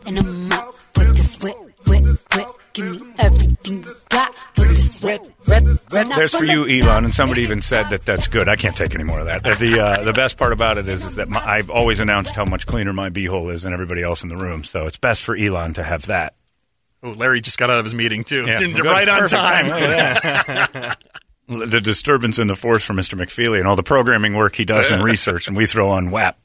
and 0.05 0.19
I'm 0.19 0.51
out 0.51 0.75
for 0.93 1.03
this 1.05 1.39
wet, 1.43 1.55
wet, 1.87 2.03
wet. 2.35 2.47
Give 2.73 3.01
me 3.01 3.13
everything 3.19 3.83
you 3.83 3.93
got 4.09 4.33
for 4.55 4.65
this 4.65 5.03
wet, 5.03 5.29
wet, 5.47 5.63
wet. 5.91 6.07
There's 6.15 6.35
for 6.35 6.45
you, 6.45 6.65
Elon, 6.67 7.03
and 7.05 7.13
somebody 7.13 7.41
even 7.41 7.61
said 7.61 7.89
that 7.89 8.05
that's 8.05 8.27
good. 8.27 8.47
I 8.47 8.55
can't 8.55 8.75
take 8.75 8.95
any 8.95 9.03
more 9.03 9.19
of 9.19 9.25
that. 9.25 9.43
The 9.43 9.79
uh, 9.79 10.03
the 10.03 10.13
best 10.13 10.37
part 10.37 10.53
about 10.53 10.77
it 10.77 10.87
is, 10.87 11.03
is 11.03 11.15
that 11.17 11.27
my, 11.29 11.43
I've 11.45 11.69
always 11.69 11.99
announced 11.99 12.35
how 12.35 12.45
much 12.45 12.65
cleaner 12.65 12.93
my 12.93 13.09
beehole 13.09 13.51
is 13.51 13.63
than 13.63 13.73
everybody 13.73 14.01
else 14.01 14.23
in 14.23 14.29
the 14.29 14.37
room. 14.37 14.63
So 14.63 14.85
it's 14.85 14.97
best 14.97 15.23
for 15.23 15.35
Elon 15.35 15.73
to 15.73 15.83
have 15.83 16.05
that. 16.07 16.35
Oh, 17.01 17.11
Larry 17.11 17.41
just 17.41 17.57
got 17.57 17.69
out 17.69 17.79
of 17.79 17.85
his 17.85 17.95
meeting 17.95 18.23
too. 18.23 18.45
Yeah. 18.45 18.59
Didn't- 18.59 18.81
right 18.83 19.07
on 19.07 19.19
Perfect 19.19 19.41
time. 19.41 20.95
Look 21.49 21.63
at 21.63 21.71
that. 21.71 21.77
the 21.77 21.81
disturbance 21.81 22.39
in 22.39 22.47
the 22.47 22.55
force 22.55 22.85
for 22.85 22.93
Mr. 22.93 23.19
McFeely 23.19 23.57
and 23.59 23.67
all 23.67 23.75
the 23.75 23.83
programming 23.83 24.35
work 24.35 24.55
he 24.55 24.65
does 24.65 24.91
and 24.91 25.03
research, 25.13 25.47
and 25.47 25.57
we 25.57 25.65
throw 25.65 25.89
on 25.89 26.11
WAP. 26.11 26.37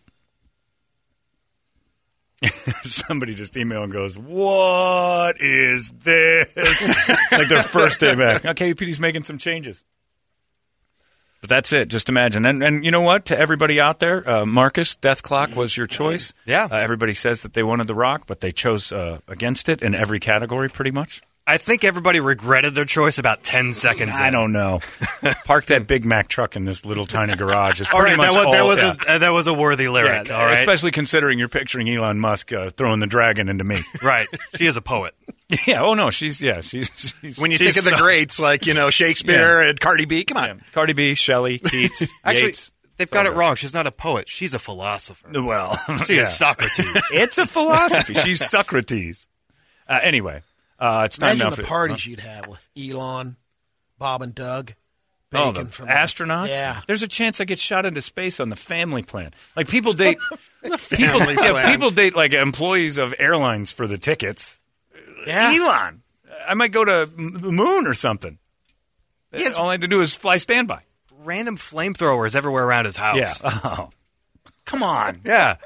Somebody 2.82 3.34
just 3.34 3.56
email 3.56 3.84
and 3.84 3.92
goes, 3.92 4.18
"What 4.18 5.36
is 5.40 5.92
this?" 5.92 6.56
like 7.32 7.48
their 7.48 7.62
first 7.62 8.00
day 8.00 8.14
back. 8.14 8.44
Okay, 8.44 8.74
UPD's 8.74 8.98
making 9.00 9.22
some 9.22 9.38
changes. 9.38 9.84
But 11.40 11.50
that's 11.50 11.72
it. 11.72 11.88
Just 11.88 12.08
imagine. 12.08 12.46
And 12.46 12.62
and 12.62 12.84
you 12.84 12.90
know 12.90 13.02
what? 13.02 13.26
To 13.26 13.38
everybody 13.38 13.80
out 13.80 13.98
there, 13.98 14.28
uh, 14.28 14.46
Marcus, 14.46 14.96
Dethklok 14.96 15.54
was 15.54 15.76
your 15.76 15.86
choice. 15.86 16.32
Yeah. 16.46 16.68
Uh, 16.70 16.76
everybody 16.76 17.14
says 17.14 17.42
that 17.42 17.52
they 17.52 17.62
wanted 17.62 17.86
the 17.86 17.94
Rock, 17.94 18.24
but 18.26 18.40
they 18.40 18.50
chose 18.50 18.92
uh, 18.92 19.18
against 19.28 19.68
it 19.68 19.82
in 19.82 19.94
every 19.94 20.20
category, 20.20 20.68
pretty 20.68 20.90
much. 20.90 21.22
I 21.46 21.59
think 21.59 21.85
everybody 21.85 22.20
regretted 22.20 22.74
their 22.74 22.87
choice 22.87 23.18
about 23.18 23.42
10 23.42 23.74
seconds 23.74 24.16
in. 24.18 24.22
I 24.24 24.28
in. 24.28 24.33
don't 24.33 24.52
know. 24.52 24.80
Park 25.44 25.66
that 25.66 25.87
Big 25.87 26.07
Mac 26.07 26.26
truck 26.28 26.57
in 26.57 26.64
this 26.64 26.87
little 26.87 27.04
tiny 27.04 27.37
garage. 27.37 27.83
It's 27.83 27.90
All 27.92 28.00
pretty 28.00 28.16
right, 28.16 28.26
much 28.28 28.35
that 28.35 28.46
was, 28.46 28.54
that 28.57 28.64
was, 28.64 28.78
yeah. 29.07 29.12
a, 29.12 29.16
uh, 29.16 29.18
that 29.18 29.28
was 29.30 29.46
a 29.46 29.52
worthy 29.52 29.88
lyric. 29.88 30.28
Yeah, 30.28 30.38
all 30.38 30.46
right. 30.46 30.57
Especially 30.59 30.90
considering 30.90 31.38
you're 31.38 31.50
picturing 31.50 31.87
Elon 31.88 32.18
Musk 32.18 32.50
uh, 32.52 32.70
throwing 32.70 33.00
the 33.00 33.07
dragon 33.07 33.50
into 33.50 33.62
me. 33.64 33.78
right. 34.02 34.26
She 34.57 34.64
is 34.64 34.76
a 34.76 34.80
poet. 34.83 35.14
yeah. 35.66 35.83
Oh 35.83 35.92
no, 35.92 36.09
she's 36.11 36.40
yeah. 36.40 36.62
She's, 36.62 36.90
she's 37.20 37.38
When 37.38 37.50
you 37.50 37.59
She's 37.59 37.74
think 37.74 37.76
of 37.76 37.85
the 37.85 37.98
so- 37.98 38.02
greats 38.02 38.40
like 38.40 38.64
you 38.66 38.72
know 38.72 38.88
Shakespeare 38.88 39.61
and 39.61 39.78
Cardi 39.78 40.07
B, 40.07 40.24
come 40.24 40.38
on. 40.38 40.48
yeah. 40.48 40.54
Cardi 40.72 40.94
B, 40.94 41.14
Shelley, 41.14 41.59
Keats, 41.59 42.09
Actually, 42.24 42.46
Yeats. 42.46 42.72
they've 42.96 43.11
got 43.11 43.26
it 43.26 43.35
wrong. 43.35 43.54
She's 43.57 43.74
not 43.74 43.87
a 43.87 43.92
poet. 43.92 44.30
She's 44.30 44.54
a 44.54 44.59
philosopher. 44.59 45.28
Well, 45.30 45.76
She 46.07 46.16
yeah. 46.16 46.22
is 46.22 46.35
Socrates. 46.35 46.87
It's 47.12 47.37
a 47.37 47.44
philosophy. 47.44 48.14
She's 48.14 48.42
Socrates. 48.48 49.28
Uh, 49.87 50.00
anyway, 50.02 50.40
uh, 50.78 51.02
it's 51.06 51.18
time 51.18 51.30
Imagine 51.32 51.44
now 51.44 51.50
the 51.50 51.56
for 51.56 51.62
parties 51.68 52.06
you'd 52.06 52.20
have 52.20 52.46
with 52.46 52.68
Elon, 52.78 53.37
Bob, 53.98 54.22
and 54.22 54.34
Doug. 54.34 54.72
Oh, 55.37 55.50
the 55.50 55.64
from 55.64 55.88
astronauts. 55.88 56.48
Yeah. 56.48 56.82
there's 56.87 57.02
a 57.02 57.08
chance 57.08 57.40
I 57.40 57.44
get 57.44 57.58
shot 57.58 57.87
into 57.87 58.00
space 58.00 58.38
on 58.38 58.50
the 58.50 58.56
family 58.56 59.02
plan. 59.02 59.32
Like 59.56 59.68
people 59.68 59.92
date 59.94 60.18
people. 60.62 60.78
Family 60.78 61.34
Yeah, 61.34 61.50
plan. 61.50 61.70
people 61.72 61.90
date 61.90 62.14
like 62.14 62.34
employees 62.34 62.98
of 62.98 63.12
airlines 63.18 63.72
for 63.72 63.88
the 63.88 63.98
tickets. 63.98 64.60
Yeah. 65.26 65.52
Elon, 65.56 66.02
I 66.46 66.54
might 66.54 66.70
go 66.70 66.84
to 66.84 67.10
the 67.12 67.50
moon 67.50 67.87
or 67.88 67.94
something. 67.94 68.38
Yes. 69.32 69.56
All 69.56 69.68
I 69.70 69.72
had 69.72 69.80
to 69.80 69.88
do 69.88 70.00
is 70.00 70.14
fly 70.16 70.37
standby. 70.37 70.82
Random 71.24 71.56
flamethrowers 71.56 72.37
everywhere 72.37 72.64
around 72.64 72.84
his 72.84 72.96
house. 72.96 73.42
Yeah. 73.42 73.60
Oh, 73.64 73.90
come 74.66 74.82
on. 74.84 75.20
Yeah. 75.24 75.56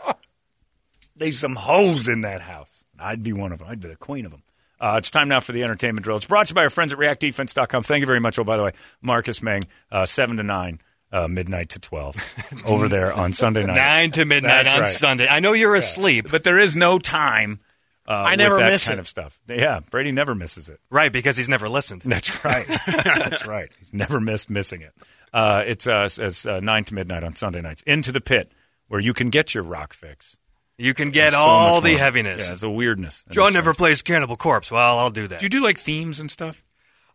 There's 1.16 1.38
some 1.38 1.56
hoes 1.56 2.08
in 2.08 2.22
that 2.22 2.40
house. 2.40 2.84
I'd 2.98 3.22
be 3.22 3.32
one 3.34 3.52
of 3.52 3.58
them. 3.58 3.68
I'd 3.68 3.80
be 3.80 3.88
the 3.88 3.96
queen 3.96 4.24
of 4.24 4.30
them. 4.30 4.42
Uh, 4.80 4.96
it's 4.98 5.10
time 5.10 5.28
now 5.28 5.40
for 5.40 5.52
the 5.52 5.62
entertainment 5.64 6.04
drill. 6.04 6.16
It's 6.16 6.26
brought 6.26 6.46
to 6.46 6.52
you 6.52 6.54
by 6.54 6.62
our 6.62 6.70
friends 6.70 6.92
at 6.92 6.98
reactdefense.com. 6.98 7.82
Thank 7.82 8.00
you 8.00 8.06
very 8.06 8.20
much. 8.20 8.38
Oh, 8.38 8.44
by 8.44 8.56
the 8.56 8.62
way, 8.64 8.72
Marcus 9.02 9.42
Meng, 9.42 9.64
uh, 9.90 10.06
7 10.06 10.36
to 10.36 10.42
9, 10.42 10.80
uh, 11.10 11.28
midnight 11.28 11.70
to 11.70 11.80
12, 11.80 12.62
over 12.64 12.88
there 12.88 13.12
on 13.12 13.32
Sunday 13.32 13.64
night. 13.64 13.76
Nine 13.76 14.10
to 14.12 14.24
midnight 14.24 14.64
That's 14.64 14.74
on 14.74 14.80
right. 14.82 14.88
Sunday. 14.88 15.26
I 15.26 15.40
know 15.40 15.52
you're 15.52 15.74
asleep. 15.74 16.28
But 16.30 16.44
there 16.44 16.58
is 16.58 16.76
no 16.76 16.98
time 16.98 17.60
uh, 18.08 18.12
I 18.12 18.36
never 18.36 18.56
that 18.56 18.70
miss 18.72 18.86
kind 18.86 18.98
it. 18.98 19.00
of 19.00 19.08
stuff. 19.08 19.38
Yeah, 19.48 19.80
Brady 19.90 20.12
never 20.12 20.34
misses 20.34 20.70
it. 20.70 20.80
Right, 20.88 21.12
because 21.12 21.36
he's 21.36 21.48
never 21.48 21.68
listened. 21.68 22.02
That's 22.06 22.42
right. 22.44 22.66
That's 22.86 23.46
right. 23.46 23.68
He's 23.80 23.92
never 23.92 24.18
missed 24.18 24.48
missing 24.48 24.80
it. 24.80 24.94
Uh, 25.30 25.62
it's 25.66 25.86
uh, 25.86 26.08
as 26.18 26.46
uh, 26.46 26.60
9 26.60 26.84
to 26.84 26.94
midnight 26.94 27.22
on 27.22 27.36
Sunday 27.36 27.60
nights. 27.60 27.82
Into 27.82 28.10
the 28.10 28.22
pit, 28.22 28.50
where 28.86 28.98
you 28.98 29.12
can 29.12 29.28
get 29.28 29.54
your 29.54 29.62
rock 29.62 29.92
fix. 29.92 30.38
You 30.78 30.94
can 30.94 31.10
get 31.10 31.32
so 31.32 31.38
all 31.38 31.80
the 31.80 31.90
more. 31.90 31.98
heaviness. 31.98 32.46
Yeah, 32.46 32.54
it's 32.54 32.62
a 32.62 32.70
weirdness. 32.70 33.24
John 33.30 33.52
never 33.52 33.72
stuff. 33.72 33.78
plays 33.78 34.02
Cannibal 34.02 34.36
Corpse. 34.36 34.70
Well, 34.70 34.98
I'll 34.98 35.10
do 35.10 35.26
that. 35.26 35.40
Do 35.40 35.44
you 35.44 35.50
do 35.50 35.60
like 35.60 35.76
themes 35.76 36.20
and 36.20 36.30
stuff? 36.30 36.62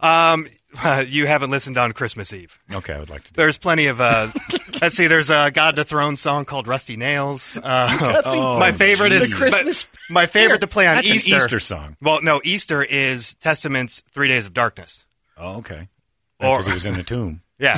Um, 0.02 0.47
you 1.08 1.26
haven't 1.28 1.49
listened 1.49 1.78
on 1.78 1.93
Christmas 1.93 2.34
Eve. 2.34 2.60
Okay, 2.71 2.93
I 2.93 2.99
would 2.99 3.10
like 3.10 3.23
to. 3.23 3.32
Do 3.32 3.38
There's 3.38 3.58
plenty 3.58 3.86
of. 3.88 4.02
Uh, 4.02 4.32
let's 4.82 4.95
see. 4.97 5.08
There's 5.08 5.30
a 5.30 5.49
God 5.49 5.78
to 5.78 5.86
Throne 5.86 6.17
song 6.17 6.43
called 6.43 6.67
Rusty 6.67 6.97
Nails. 6.97 7.58
Uh, 7.63 8.21
my 8.60 8.73
favorite 8.73 9.13
is 9.13 9.32
The 9.32 9.38
Christmas- 9.38 9.88
my, 10.10 10.21
my 10.21 10.26
favorite 10.26 10.60
to 10.62 10.67
play 10.67 10.88
on 10.88 10.95
That's 10.95 11.10
an 11.10 11.15
Easter. 11.15 11.36
Easter 11.38 11.60
song. 11.60 11.95
Well, 12.02 12.21
no, 12.21 12.41
Easter 12.43 12.84
is 12.84 13.36
Testament's 13.36 14.04
Three 14.12 14.28
Days 14.28 14.45
of 14.45 14.54
Darkness. 14.54 15.06
Oh, 15.38 15.60
okay. 15.60 15.88
Because 16.38 16.67
he 16.67 16.73
was 16.73 16.86
in 16.86 16.95
the 16.97 17.04
tomb. 17.04 17.41
Yeah, 17.60 17.78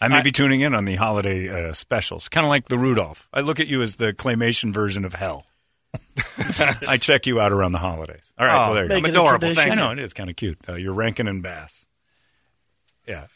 I 0.00 0.08
may 0.08 0.22
be 0.22 0.32
tuning 0.32 0.60
in 0.62 0.74
on 0.74 0.84
the 0.86 0.96
holiday 0.96 1.48
uh, 1.68 1.72
specials, 1.72 2.28
kind 2.28 2.44
of 2.46 2.48
like 2.48 2.66
the 2.68 2.78
Rudolph. 2.78 3.28
I 3.34 3.40
look 3.40 3.60
at 3.60 3.66
you 3.66 3.82
as 3.82 3.96
the 3.96 4.12
claymation 4.12 4.72
version 4.72 5.04
of 5.04 5.12
hell. 5.14 5.44
I 6.88 6.96
check 6.98 7.26
you 7.26 7.40
out 7.40 7.52
around 7.52 7.72
the 7.72 7.78
holidays. 7.78 8.32
All 8.38 8.46
right, 8.46 8.54
Oh, 8.54 8.72
well, 8.72 8.74
there 8.74 8.84
you 8.86 8.96
I'm 8.96 9.02
go. 9.02 9.08
adorable. 9.10 9.58
I 9.58 9.74
know 9.74 9.90
it 9.90 9.98
is 9.98 10.12
kind 10.14 10.30
of 10.30 10.36
cute. 10.36 10.58
Uh, 10.68 10.74
you're 10.74 10.94
Rankin 10.94 11.28
and 11.28 11.42
Bass. 11.42 11.86
Yeah. 13.06 13.26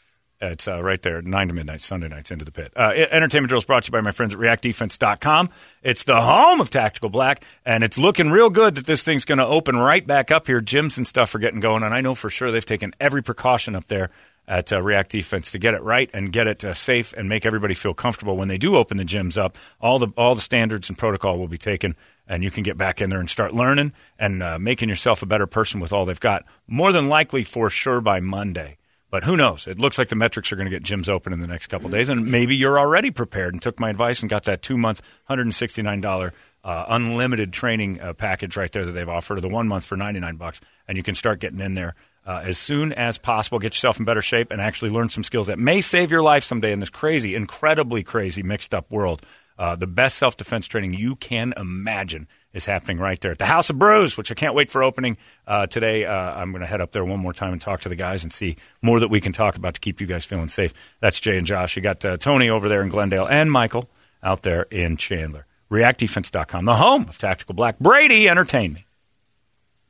It's 0.41 0.67
uh, 0.67 0.83
right 0.83 1.01
there, 1.01 1.21
9 1.21 1.47
to 1.47 1.53
midnight, 1.53 1.81
Sunday 1.81 2.09
nights, 2.09 2.29
into 2.29 2.43
the 2.43 2.51
pit. 2.51 2.73
Uh, 2.75 2.91
Entertainment 3.09 3.47
Drill 3.49 3.59
is 3.59 3.65
brought 3.65 3.83
to 3.83 3.87
you 3.87 3.91
by 3.93 4.01
my 4.01 4.11
friends 4.11 4.33
at 4.33 4.39
reactdefense.com. 4.39 5.49
It's 5.81 6.03
the 6.03 6.19
home 6.21 6.59
of 6.59 6.69
Tactical 6.69 7.09
Black, 7.09 7.43
and 7.65 7.83
it's 7.85 7.97
looking 7.97 8.29
real 8.29 8.49
good 8.49 8.75
that 8.75 8.85
this 8.85 9.03
thing's 9.03 9.23
going 9.23 9.37
to 9.37 9.45
open 9.45 9.77
right 9.77 10.05
back 10.05 10.31
up 10.31 10.45
here. 10.47 10.59
Gyms 10.59 10.97
and 10.97 11.07
stuff 11.07 11.33
are 11.35 11.39
getting 11.39 11.61
going, 11.61 11.83
and 11.83 11.93
I 11.93 12.01
know 12.01 12.15
for 12.15 12.29
sure 12.29 12.51
they've 12.51 12.65
taken 12.65 12.93
every 12.99 13.23
precaution 13.23 13.75
up 13.77 13.85
there 13.85 14.09
at 14.47 14.71
uh, 14.71 14.81
React 14.81 15.11
Defense 15.11 15.51
to 15.51 15.59
get 15.59 15.73
it 15.73 15.81
right 15.81 16.09
and 16.13 16.31
get 16.31 16.47
it 16.47 16.63
uh, 16.63 16.73
safe 16.73 17.13
and 17.13 17.27
make 17.27 17.45
everybody 17.45 17.73
feel 17.73 17.93
comfortable 17.93 18.37
when 18.37 18.47
they 18.47 18.57
do 18.57 18.75
open 18.75 18.97
the 18.97 19.03
gyms 19.03 19.37
up. 19.37 19.57
All 19.81 19.99
the 19.99 20.07
all 20.17 20.35
the 20.35 20.41
standards 20.41 20.89
and 20.89 20.97
protocol 20.97 21.37
will 21.37 21.47
be 21.47 21.57
taken, 21.57 21.95
and 22.27 22.43
you 22.43 22.51
can 22.51 22.63
get 22.63 22.77
back 22.77 23.01
in 23.01 23.09
there 23.09 23.19
and 23.19 23.29
start 23.29 23.53
learning 23.53 23.93
and 24.19 24.43
uh, 24.43 24.59
making 24.59 24.89
yourself 24.89 25.21
a 25.21 25.25
better 25.25 25.47
person 25.47 25.79
with 25.79 25.91
all 25.91 26.05
they've 26.05 26.19
got. 26.19 26.45
More 26.67 26.91
than 26.91 27.09
likely, 27.09 27.43
for 27.43 27.69
sure, 27.69 28.01
by 28.01 28.19
Monday. 28.19 28.77
But 29.11 29.23
who 29.23 29.37
knows? 29.37 29.65
It 29.65 29.79
looks 29.79 29.97
like 29.97 30.09
the 30.09 30.15
metrics 30.15 30.51
are 30.51 30.57
going 30.57 30.69
to 30.69 30.71
get 30.71 30.83
gyms 30.83 31.07
open 31.07 31.31
in 31.31 31.39
the 31.39 31.47
next 31.47 31.67
couple 31.67 31.89
days, 31.89 32.09
and 32.09 32.29
maybe 32.29 32.55
you're 32.55 32.77
already 32.77 33.11
prepared 33.11 33.53
and 33.53 33.61
took 33.61 33.79
my 33.79 33.89
advice 33.89 34.21
and 34.21 34.29
got 34.29 34.43
that 34.43 34.61
two 34.61 34.77
month, 34.77 35.01
hundred 35.25 35.43
and 35.43 35.55
sixty 35.55 35.81
nine 35.81 36.01
dollar 36.01 36.33
uh, 36.63 36.85
unlimited 36.89 37.53
training 37.53 38.01
uh, 38.01 38.13
package 38.13 38.57
right 38.57 38.71
there 38.71 38.85
that 38.85 38.91
they've 38.91 39.07
offered, 39.07 39.37
or 39.37 39.41
the 39.41 39.47
one 39.47 39.67
month 39.67 39.85
for 39.85 39.95
ninety 39.95 40.19
nine 40.19 40.35
bucks, 40.35 40.59
and 40.87 40.97
you 40.97 41.03
can 41.03 41.15
start 41.15 41.39
getting 41.39 41.61
in 41.61 41.75
there 41.75 41.95
uh, 42.25 42.41
as 42.43 42.57
soon 42.57 42.93
as 42.93 43.17
possible. 43.17 43.59
Get 43.59 43.73
yourself 43.73 43.99
in 43.99 44.05
better 44.05 44.21
shape 44.21 44.51
and 44.51 44.59
actually 44.59 44.91
learn 44.91 45.09
some 45.09 45.23
skills 45.23 45.47
that 45.47 45.59
may 45.59 45.81
save 45.81 46.11
your 46.11 46.21
life 46.21 46.43
someday 46.43 46.71
in 46.71 46.79
this 46.79 46.89
crazy, 46.89 47.35
incredibly 47.35 48.03
crazy, 48.03 48.43
mixed 48.43 48.73
up 48.73 48.89
world. 48.91 49.21
Uh, 49.57 49.75
the 49.75 49.87
best 49.87 50.17
self 50.17 50.35
defense 50.35 50.67
training 50.67 50.93
you 50.93 51.15
can 51.15 51.53
imagine 51.55 52.27
is 52.53 52.65
happening 52.65 52.97
right 52.97 53.19
there 53.21 53.31
at 53.31 53.37
the 53.37 53.45
House 53.45 53.69
of 53.69 53.77
Brews, 53.77 54.17
which 54.17 54.31
I 54.31 54.33
can't 54.33 54.55
wait 54.55 54.71
for 54.71 54.83
opening 54.83 55.17
uh, 55.47 55.67
today. 55.67 56.05
Uh, 56.05 56.13
I'm 56.13 56.51
going 56.51 56.61
to 56.61 56.67
head 56.67 56.81
up 56.81 56.91
there 56.91 57.05
one 57.05 57.19
more 57.19 57.33
time 57.33 57.53
and 57.53 57.61
talk 57.61 57.81
to 57.81 57.89
the 57.89 57.95
guys 57.95 58.23
and 58.23 58.33
see 58.33 58.57
more 58.81 58.99
that 58.99 59.09
we 59.09 59.21
can 59.21 59.31
talk 59.31 59.55
about 59.55 59.75
to 59.75 59.79
keep 59.81 60.01
you 60.01 60.07
guys 60.07 60.25
feeling 60.25 60.47
safe. 60.47 60.73
That's 60.99 61.19
Jay 61.19 61.37
and 61.37 61.45
Josh. 61.45 61.75
You 61.75 61.81
got 61.81 62.03
uh, 62.03 62.17
Tony 62.17 62.49
over 62.49 62.67
there 62.67 62.81
in 62.81 62.89
Glendale 62.89 63.27
and 63.27 63.51
Michael 63.51 63.89
out 64.23 64.41
there 64.43 64.63
in 64.63 64.97
Chandler. 64.97 65.45
ReactDefense.com, 65.71 66.65
the 66.65 66.75
home 66.75 67.03
of 67.09 67.17
Tactical 67.17 67.55
Black. 67.55 67.79
Brady, 67.79 68.29
entertain 68.29 68.73
me. 68.73 68.84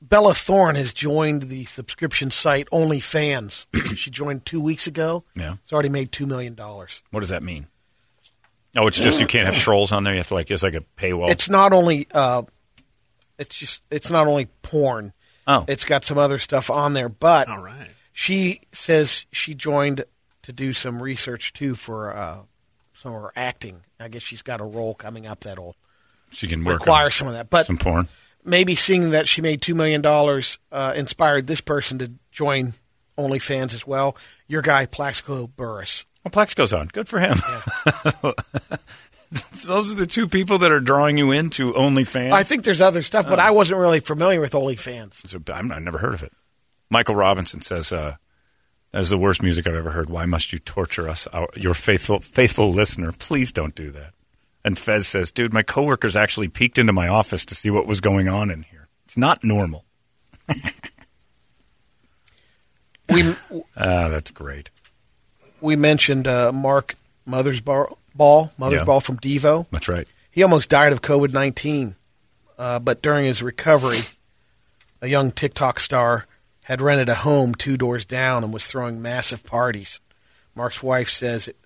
Bella 0.07 0.33
Thorne 0.33 0.75
has 0.75 0.93
joined 0.93 1.43
the 1.43 1.65
subscription 1.65 2.29
site 2.29 2.67
OnlyFans. 2.71 3.65
she 3.97 4.11
joined 4.11 4.45
two 4.45 4.61
weeks 4.61 4.87
ago. 4.87 5.23
Yeah. 5.35 5.55
It's 5.63 5.73
already 5.73 5.89
made 5.89 6.11
$2 6.11 6.27
million. 6.27 6.55
What 6.55 7.19
does 7.21 7.29
that 7.29 7.43
mean? 7.43 7.67
Oh, 8.77 8.87
it's 8.87 8.99
just 8.99 9.21
you 9.21 9.27
can't 9.27 9.45
have 9.45 9.55
trolls 9.55 9.91
on 9.91 10.03
there. 10.03 10.13
You 10.13 10.17
have 10.19 10.27
to 10.27 10.33
like 10.33 10.51
it's 10.51 10.63
like 10.63 10.73
a 10.73 10.83
paywall. 10.97 11.29
It's 11.29 11.49
not 11.49 11.71
only 11.71 12.07
uh, 12.13 12.43
it's 13.39 13.55
just 13.55 13.83
it's 13.89 14.11
not 14.11 14.27
only 14.27 14.47
porn. 14.63 15.13
Oh. 15.47 15.63
It's 15.67 15.85
got 15.85 16.03
some 16.03 16.17
other 16.17 16.39
stuff 16.39 16.69
on 16.69 16.93
there, 16.93 17.07
but 17.07 17.47
All 17.47 17.63
right. 17.63 17.89
she 18.11 18.59
says 18.73 19.25
she 19.31 19.53
joined 19.53 20.03
to 20.41 20.51
do 20.51 20.73
some 20.73 21.01
research 21.01 21.53
too 21.53 21.75
for 21.75 22.13
uh, 22.13 22.39
some 22.93 23.13
of 23.15 23.21
her 23.21 23.31
acting. 23.35 23.81
I 23.97 24.09
guess 24.09 24.23
she's 24.23 24.41
got 24.41 24.59
a 24.59 24.65
role 24.65 24.93
coming 24.93 25.25
up 25.25 25.41
that'll 25.41 25.77
she 26.31 26.47
can 26.49 26.63
work 26.65 26.79
require 26.79 27.05
on 27.05 27.11
some 27.11 27.27
of 27.27 27.33
that. 27.33 27.49
But 27.49 27.65
some 27.65 27.77
porn. 27.77 28.09
Maybe 28.45 28.75
seeing 28.75 29.09
that 29.11 29.27
she 29.27 29.41
made 29.41 29.61
two 29.61 29.73
million 29.75 30.01
dollars 30.01 30.59
uh, 30.71 30.93
inspired 30.95 31.47
this 31.47 31.61
person 31.61 31.97
to 31.99 32.11
join 32.31 32.73
OnlyFans 33.17 33.73
as 33.73 33.87
well. 33.87 34.15
Your 34.47 34.61
guy 34.61 34.85
Plaxico 34.85 35.47
Burress. 35.47 36.05
Well, 36.23 36.31
Plex 36.31 36.55
goes 36.55 36.71
on. 36.73 36.87
Good 36.87 37.07
for 37.09 37.19
him. 37.19 37.37
Those 39.65 39.91
are 39.91 39.95
the 39.95 40.07
two 40.07 40.27
people 40.27 40.59
that 40.59 40.71
are 40.71 40.79
drawing 40.79 41.17
you 41.17 41.31
into 41.31 41.73
OnlyFans. 41.73 42.31
I 42.31 42.43
think 42.43 42.63
there's 42.63 42.81
other 42.81 43.01
stuff, 43.01 43.25
Oh. 43.27 43.31
but 43.31 43.39
I 43.39 43.51
wasn't 43.51 43.79
really 43.79 43.99
familiar 43.99 44.39
with 44.39 44.53
OnlyFans. 44.53 45.27
So, 45.27 45.39
I'm, 45.53 45.71
I've 45.71 45.81
never 45.81 45.97
heard 45.97 46.13
of 46.13 46.23
it. 46.23 46.31
Michael 46.89 47.15
Robinson 47.15 47.61
says, 47.61 47.91
uh, 47.91 48.15
"That 48.91 48.99
is 49.01 49.09
the 49.09 49.17
worst 49.17 49.41
music 49.41 49.67
I've 49.67 49.73
ever 49.75 49.91
heard. 49.91 50.09
Why 50.09 50.25
must 50.25 50.53
you 50.53 50.59
torture 50.59 51.09
us, 51.09 51.27
our, 51.27 51.49
your 51.55 51.73
faithful 51.73 52.19
faithful 52.19 52.69
listener? 52.71 53.11
Please 53.11 53.51
don't 53.51 53.75
do 53.75 53.91
that." 53.91 54.13
And 54.65 54.77
Fez 54.79 55.07
says, 55.07 55.29
"Dude, 55.31 55.53
my 55.53 55.61
coworkers 55.63 56.15
actually 56.17 56.47
peeked 56.49 56.77
into 56.79 56.91
my 56.91 57.07
office 57.07 57.45
to 57.45 57.55
see 57.55 57.69
what 57.69 57.85
was 57.87 58.01
going 58.01 58.27
on 58.27 58.49
in 58.49 58.63
here. 58.63 58.87
It's 59.05 59.15
not 59.17 59.43
normal." 59.43 59.85
We 63.09 63.21
Ah, 63.77 64.09
that's 64.09 64.31
great. 64.31 64.71
we 65.61 65.75
mentioned 65.75 66.27
uh, 66.27 66.51
Mark 66.51 66.95
Mothersbaugh, 67.27 67.95
Mother's 68.57 68.79
Yeah. 68.79 68.83
Ball 68.83 68.99
from 68.99 69.17
Devo. 69.17 69.67
That's 69.71 69.87
right. 69.87 70.07
He 70.31 70.41
almost 70.43 70.69
died 70.69 70.91
of 70.91 71.01
COVID 71.01 71.31
nineteen, 71.31 71.95
uh, 72.57 72.79
but 72.79 73.01
during 73.01 73.25
his 73.25 73.43
recovery, 73.43 73.99
a 75.01 75.07
young 75.07 75.31
TikTok 75.31 75.79
star 75.79 76.25
had 76.63 76.81
rented 76.81 77.09
a 77.09 77.15
home 77.15 77.53
two 77.53 77.77
doors 77.77 78.05
down 78.05 78.43
and 78.43 78.51
was 78.51 78.65
throwing 78.65 79.01
massive 79.01 79.45
parties. 79.45 79.99
Mark's 80.55 80.81
wife 80.81 81.09
says 81.09 81.47
it, 81.47 81.57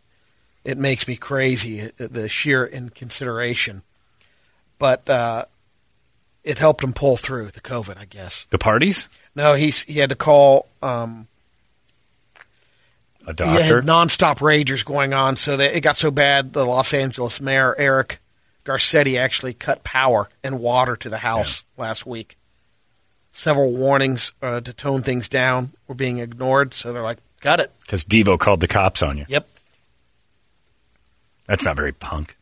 it 0.63 0.77
makes 0.77 1.07
me 1.07 1.15
crazy 1.15 1.81
uh, 1.81 1.89
the 1.97 2.29
sheer 2.29 2.65
inconsideration, 2.65 3.81
but 4.77 5.09
uh, 5.09 5.45
it 6.43 6.57
helped 6.57 6.83
him 6.83 6.93
pull 6.93 7.17
through 7.17 7.47
the 7.51 7.61
COVID, 7.61 7.97
I 7.97 8.05
guess. 8.05 8.45
The 8.49 8.57
parties, 8.57 9.09
No, 9.35 9.53
he's 9.53 9.83
he 9.83 9.99
had 9.99 10.09
to 10.09 10.15
call. 10.15 10.67
Um, 10.81 11.27
a 13.25 13.31
he 13.31 13.33
doctor. 13.33 13.81
had 13.81 13.83
nonstop 13.85 14.37
ragers 14.39 14.83
going 14.83 15.13
on, 15.13 15.35
so 15.35 15.57
that 15.57 15.75
it 15.75 15.81
got 15.81 15.97
so 15.97 16.09
bad. 16.11 16.53
The 16.53 16.65
Los 16.65 16.93
Angeles 16.93 17.41
mayor 17.41 17.75
Eric 17.77 18.19
Garcetti 18.65 19.19
actually 19.19 19.53
cut 19.53 19.83
power 19.83 20.29
and 20.43 20.59
water 20.59 20.95
to 20.95 21.09
the 21.09 21.17
house 21.19 21.65
last 21.77 22.05
week. 22.05 22.37
Several 23.31 23.71
warnings 23.71 24.33
uh, 24.41 24.61
to 24.61 24.73
tone 24.73 25.01
things 25.03 25.29
down 25.29 25.73
were 25.87 25.95
being 25.95 26.17
ignored, 26.17 26.73
so 26.73 26.91
they're 26.91 27.03
like, 27.03 27.19
"Got 27.41 27.59
it." 27.59 27.71
Because 27.81 28.03
Devo 28.03 28.39
called 28.39 28.59
the 28.61 28.67
cops 28.67 29.03
on 29.03 29.17
you. 29.17 29.25
Yep. 29.27 29.47
That's 31.49 31.65
not 31.65 31.75
very 31.75 31.91
punk. 31.91 32.37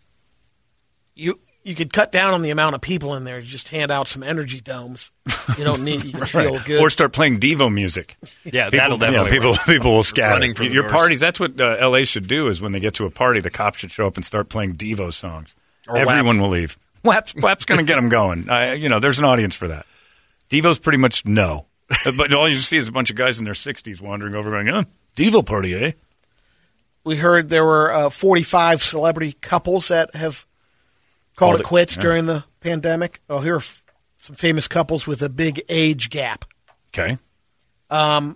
You 1.15 1.39
you 1.63 1.75
could 1.75 1.91
cut 1.91 2.11
down 2.11 2.33
on 2.33 2.41
the 2.41 2.49
amount 2.49 2.75
of 2.75 2.81
people 2.81 3.15
in 3.15 3.23
there. 3.23 3.41
Just 3.41 3.69
hand 3.69 3.89
out 3.89 4.07
some 4.07 4.21
energy 4.21 4.59
domes. 4.61 5.11
You 5.57 5.63
don't 5.63 5.83
need. 5.83 6.03
You 6.03 6.11
can 6.11 6.25
feel 6.25 6.59
good. 6.59 6.81
Or 6.81 6.89
start 6.89 7.13
playing 7.13 7.39
Devo 7.39 7.73
music. 7.73 8.15
Yeah, 8.45 8.65
people, 8.69 8.79
that'll 8.79 8.97
definitely 8.97 9.25
yeah, 9.31 9.33
people 9.33 9.51
work. 9.51 9.65
people 9.65 9.93
will 9.93 10.03
scatter. 10.03 10.33
Running 10.35 10.53
for 10.55 10.63
Your 10.63 10.83
doors. 10.83 10.91
parties. 10.93 11.19
That's 11.19 11.37
what 11.39 11.59
uh, 11.59 11.75
L.A. 11.79 12.05
should 12.05 12.27
do. 12.27 12.47
Is 12.47 12.61
when 12.61 12.71
they 12.71 12.79
get 12.79 12.93
to 12.95 13.05
a 13.05 13.09
party, 13.09 13.41
the 13.41 13.49
cops 13.49 13.79
should 13.79 13.91
show 13.91 14.07
up 14.07 14.15
and 14.15 14.23
start 14.23 14.47
playing 14.47 14.75
Devo 14.75 15.11
songs. 15.11 15.53
Or 15.89 15.97
Everyone 15.97 16.39
will 16.41 16.49
leave. 16.49 16.77
WAP's, 17.03 17.35
WAP's 17.35 17.65
going 17.65 17.79
to 17.79 17.85
get 17.85 17.95
them 17.95 18.07
going. 18.09 18.49
I, 18.49 18.73
you 18.73 18.87
know, 18.87 18.99
there's 18.99 19.19
an 19.19 19.25
audience 19.25 19.55
for 19.55 19.67
that. 19.69 19.85
Devo's 20.49 20.79
pretty 20.79 20.97
much 20.97 21.25
no, 21.25 21.65
but 22.17 22.33
all 22.33 22.47
you 22.47 22.55
see 22.55 22.77
is 22.77 22.87
a 22.87 22.91
bunch 22.93 23.09
of 23.09 23.17
guys 23.17 23.39
in 23.39 23.45
their 23.45 23.53
60s 23.53 23.99
wandering 24.01 24.33
over, 24.33 24.49
going, 24.51 24.69
"Oh, 24.69 24.85
Devo 25.17 25.45
party, 25.45 25.73
eh?" 25.75 25.91
We 27.07 27.15
heard 27.15 27.47
there 27.47 27.63
were 27.63 27.89
uh, 27.89 28.09
45 28.09 28.83
celebrity 28.83 29.31
couples 29.39 29.87
that 29.87 30.13
have 30.13 30.45
called, 31.37 31.51
Called 31.51 31.55
it 31.55 31.61
it, 31.61 31.67
quits 31.67 31.95
yeah. 31.95 32.01
during 32.01 32.25
the 32.25 32.43
pandemic. 32.59 33.21
Oh, 33.29 33.39
here 33.39 33.55
are 33.55 33.59
f- 33.59 33.85
some 34.17 34.35
famous 34.35 34.67
couples 34.67 35.07
with 35.07 35.21
a 35.21 35.29
big 35.29 35.61
age 35.69 36.09
gap. 36.09 36.43
Okay. 36.93 37.17
Um, 37.89 38.35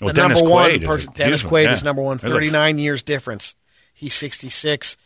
Well, 0.00 0.08
the 0.08 0.12
Dennis 0.12 0.38
number 0.38 0.52
one 0.52 0.70
Quaid 0.70 0.84
person, 0.84 1.12
Dennis 1.16 1.42
Quaid 1.42 1.64
yeah. 1.64 1.72
is 1.72 1.82
number 1.82 2.02
one. 2.02 2.18
There's 2.18 2.32
like- 2.32 2.42
39 2.44 2.78
years 2.78 3.02
difference. 3.02 3.56
He's 3.92 4.14
66. 4.14 4.96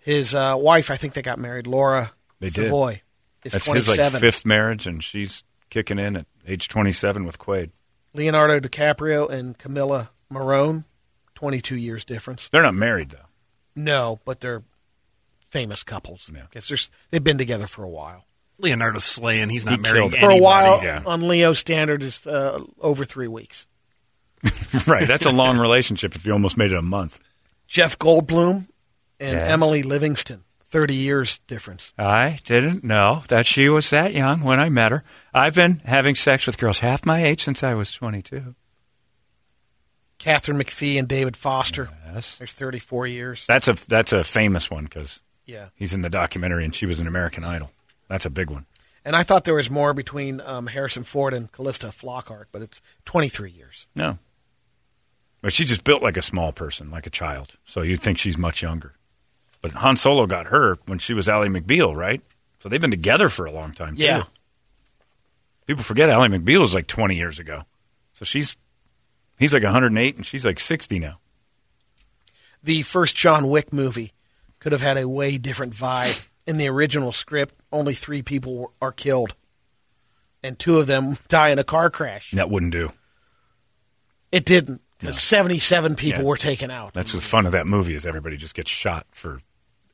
His 0.00 0.34
uh, 0.34 0.56
wife, 0.58 0.90
I 0.90 0.96
think 0.96 1.12
they 1.12 1.22
got 1.22 1.38
married, 1.38 1.68
Laura 1.68 2.10
They 2.40 2.48
did. 2.48 2.64
Savoy, 2.64 3.00
is 3.44 3.52
That's 3.52 3.66
27. 3.66 4.04
his 4.04 4.14
like 4.14 4.20
fifth 4.20 4.44
marriage, 4.44 4.86
and 4.88 5.04
she's 5.04 5.44
kicking 5.68 6.00
in 6.00 6.16
at 6.16 6.26
age 6.48 6.66
27 6.66 7.24
with 7.24 7.38
Quaid. 7.38 7.70
Leonardo 8.12 8.58
DiCaprio 8.58 9.30
and 9.30 9.56
Camila 9.56 10.08
Morrone, 10.32 10.84
22 11.40 11.74
years 11.76 12.04
difference. 12.04 12.48
They're 12.48 12.62
not 12.62 12.74
married 12.74 13.10
though. 13.10 13.26
No, 13.74 14.20
but 14.24 14.40
they're 14.40 14.62
famous 15.48 15.82
couples. 15.82 16.30
Yeah. 16.34 16.42
Guess 16.50 16.68
there's 16.68 16.90
they've 17.10 17.24
been 17.24 17.38
together 17.38 17.66
for 17.66 17.82
a 17.82 17.88
while. 17.88 18.24
Leonardo's 18.58 19.04
slaying. 19.04 19.48
He's 19.48 19.64
not 19.64 19.76
He 19.76 19.80
marrying 19.80 20.10
killed 20.10 20.14
it. 20.14 20.20
For 20.20 20.26
anybody. 20.30 20.40
a 20.40 20.42
while 20.44 20.82
yeah. 20.84 21.02
on 21.06 21.26
Leo 21.26 21.54
standard 21.54 22.02
is 22.02 22.26
uh, 22.26 22.62
over 22.78 23.04
three 23.06 23.26
weeks. 23.28 23.66
right. 24.86 25.06
That's 25.08 25.24
a 25.24 25.30
long 25.32 25.56
relationship 25.58 26.14
if 26.14 26.26
you 26.26 26.32
almost 26.32 26.56
made 26.58 26.72
it 26.72 26.76
a 26.78 26.82
month. 26.82 27.20
Jeff 27.66 27.98
Goldblum 27.98 28.66
and 29.18 29.36
Yes. 29.38 29.50
Emilie 29.50 29.82
Livingston, 29.82 30.44
30 30.66 30.94
years 30.94 31.38
difference. 31.46 31.92
I 31.98 32.38
didn't 32.44 32.84
know 32.84 33.22
that 33.28 33.46
she 33.46 33.68
was 33.70 33.88
that 33.90 34.12
young 34.12 34.42
when 34.42 34.60
I 34.60 34.68
met 34.68 34.92
her. 34.92 35.04
I've 35.32 35.54
been 35.54 35.80
having 35.86 36.14
sex 36.14 36.46
with 36.46 36.58
girls 36.58 36.80
half 36.80 37.06
my 37.06 37.24
age 37.24 37.42
since 37.42 37.62
I 37.62 37.72
was 37.74 37.92
22. 37.92 38.54
Katharine 40.20 40.58
McPhee 40.58 40.98
and 40.98 41.08
David 41.08 41.36
Foster. 41.36 41.88
Yes. 42.12 42.36
There's 42.36 42.52
34 42.52 43.08
years. 43.08 43.46
That's 43.48 43.66
a 43.66 43.72
that's 43.88 44.12
a 44.12 44.22
famous 44.22 44.70
one 44.70 44.84
because 44.84 45.22
Yeah. 45.46 45.70
he's 45.74 45.92
in 45.94 46.02
the 46.02 46.10
documentary 46.10 46.64
and 46.64 46.72
she 46.74 46.86
was 46.86 47.00
an 47.00 47.08
American 47.08 47.42
Idol. 47.42 47.72
That's 48.08 48.24
a 48.26 48.30
big 48.30 48.50
one. 48.50 48.66
And 49.04 49.16
I 49.16 49.22
thought 49.22 49.44
there 49.44 49.54
was 49.54 49.70
more 49.70 49.94
between 49.94 50.40
um, 50.42 50.66
Harrison 50.68 51.04
Ford 51.04 51.32
and 51.32 51.50
Calista 51.50 51.86
Flockhart, 51.88 52.44
but 52.52 52.60
it's 52.62 52.82
23 53.06 53.50
years. 53.50 53.86
No. 53.96 54.18
But 55.40 55.54
she 55.54 55.64
just 55.64 55.84
built 55.84 56.02
like 56.02 56.18
a 56.18 56.22
small 56.22 56.52
person, 56.52 56.90
like 56.90 57.06
a 57.06 57.10
child. 57.10 57.56
So 57.64 57.80
you'd 57.80 58.02
think 58.02 58.18
she's 58.18 58.36
much 58.36 58.60
younger. 58.62 58.92
But 59.62 59.72
Han 59.72 59.96
Solo 59.96 60.26
got 60.26 60.46
her 60.48 60.76
when 60.86 60.98
she 60.98 61.14
was 61.14 61.28
Ally 61.30 61.48
McBeal, 61.48 61.96
right? 61.96 62.20
So 62.62 62.68
they've 62.68 62.80
been 62.80 62.90
together 62.90 63.30
for 63.30 63.46
a 63.46 63.52
long 63.52 63.72
time. 63.72 63.96
too. 63.96 64.02
Yeah. 64.02 64.24
People 65.66 65.82
forget 65.82 66.10
Ally 66.10 66.28
McBeal 66.28 66.60
was 66.60 66.74
like 66.74 66.86
20 66.86 67.14
years 67.16 67.38
ago. 67.38 67.62
So 68.12 68.26
she's 68.26 68.56
he's 69.40 69.52
like 69.52 69.64
108 69.64 70.16
and 70.16 70.24
she's 70.24 70.46
like 70.46 70.60
60 70.60 71.00
now. 71.00 71.18
The 72.62 72.82
first 72.82 73.16
John 73.16 73.48
Wick 73.48 73.72
movie 73.72 74.12
could 74.60 74.70
have 74.72 74.82
had 74.82 74.96
a 74.98 75.08
way 75.08 75.36
different 75.38 75.72
vibe. 75.74 76.28
In 76.46 76.56
the 76.58 76.68
original 76.68 77.10
script, 77.12 77.54
only 77.72 77.94
three 77.94 78.22
people 78.22 78.72
are 78.82 78.92
killed, 78.92 79.34
and 80.42 80.58
two 80.58 80.78
of 80.78 80.86
them 80.86 81.16
die 81.28 81.50
in 81.50 81.58
a 81.58 81.64
car 81.64 81.90
crash. 81.90 82.30
That 82.32 82.50
wouldn't 82.50 82.72
do. 82.72 82.92
It 84.32 84.44
didn't. 84.44 84.80
'cause 85.00 85.18
Seventy-seven 85.20 85.94
people 85.96 86.22
Yeah. 86.22 86.26
were 86.28 86.36
taken 86.36 86.70
out. 86.70 86.92
That's 86.92 87.12
the 87.12 87.20
fun 87.22 87.46
of 87.46 87.52
that 87.52 87.66
movie 87.66 87.94
is 87.94 88.04
everybody 88.04 88.36
just 88.36 88.54
gets 88.54 88.70
shot 88.70 89.06
for 89.10 89.40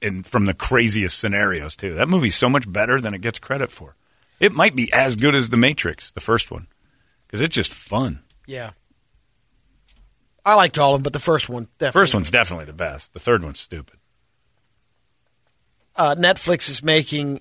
and 0.02 0.26
from 0.26 0.46
the 0.46 0.54
craziest 0.54 1.18
scenarios 1.18 1.76
too. 1.76 1.94
That 1.94 2.08
movie's 2.08 2.34
so 2.34 2.48
much 2.50 2.70
better 2.70 3.00
than 3.00 3.14
it 3.14 3.20
gets 3.20 3.38
credit 3.38 3.70
for. 3.70 3.94
It 4.40 4.52
might 4.52 4.74
be 4.74 4.92
as 4.92 5.14
good 5.14 5.34
as 5.36 5.50
The 5.50 5.56
Matrix, 5.56 6.10
the 6.10 6.20
first 6.20 6.50
one, 6.50 6.66
because 7.26 7.40
it's 7.40 7.54
just 7.54 7.72
fun. 7.72 8.24
Yeah. 8.46 8.70
I 10.46 10.54
liked 10.54 10.78
all 10.78 10.94
of 10.94 10.98
them, 11.00 11.02
but 11.02 11.12
the 11.12 11.18
first 11.18 11.48
one 11.50 11.68
definitely. 11.78 12.00
First 12.00 12.14
one's 12.14 12.30
definitely 12.30 12.64
the 12.66 12.72
best. 12.72 13.12
The 13.12 13.18
third 13.18 13.42
one's 13.44 13.60
stupid. 13.60 13.98
uh, 15.96 16.14
Netflix 16.16 16.68
is 16.70 16.82
making 16.82 17.40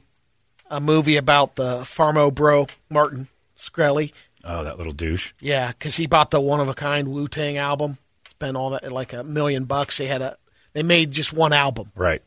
a 0.70 0.80
movie 0.80 1.18
about 1.18 1.56
the 1.56 1.82
Pharma 1.82 2.34
Bro 2.34 2.68
Martin 2.90 3.28
Shkreli. 3.58 4.12
Oh, 4.44 4.64
that 4.64 4.78
little 4.78 4.94
douche. 4.94 5.34
Yeah, 5.40 5.68
because 5.70 5.96
he 5.98 6.08
bought 6.08 6.32
the 6.32 6.40
one 6.42 6.60
of 6.60 6.68
a 6.68 6.74
kind 6.74 7.08
Wu 7.08 7.28
Tang 7.28 7.58
album. 7.58 7.98
Spent 8.30 8.58
all 8.58 8.72
that 8.72 8.92
like 8.92 9.14
a 9.14 9.24
million 9.24 9.66
bucks. 9.66 9.98
They 9.98 10.08
had 10.08 10.22
a 10.22 10.38
they 10.74 10.84
made 10.84 11.12
just 11.12 11.32
one 11.32 11.54
album, 11.54 11.92
Right. 11.96 12.22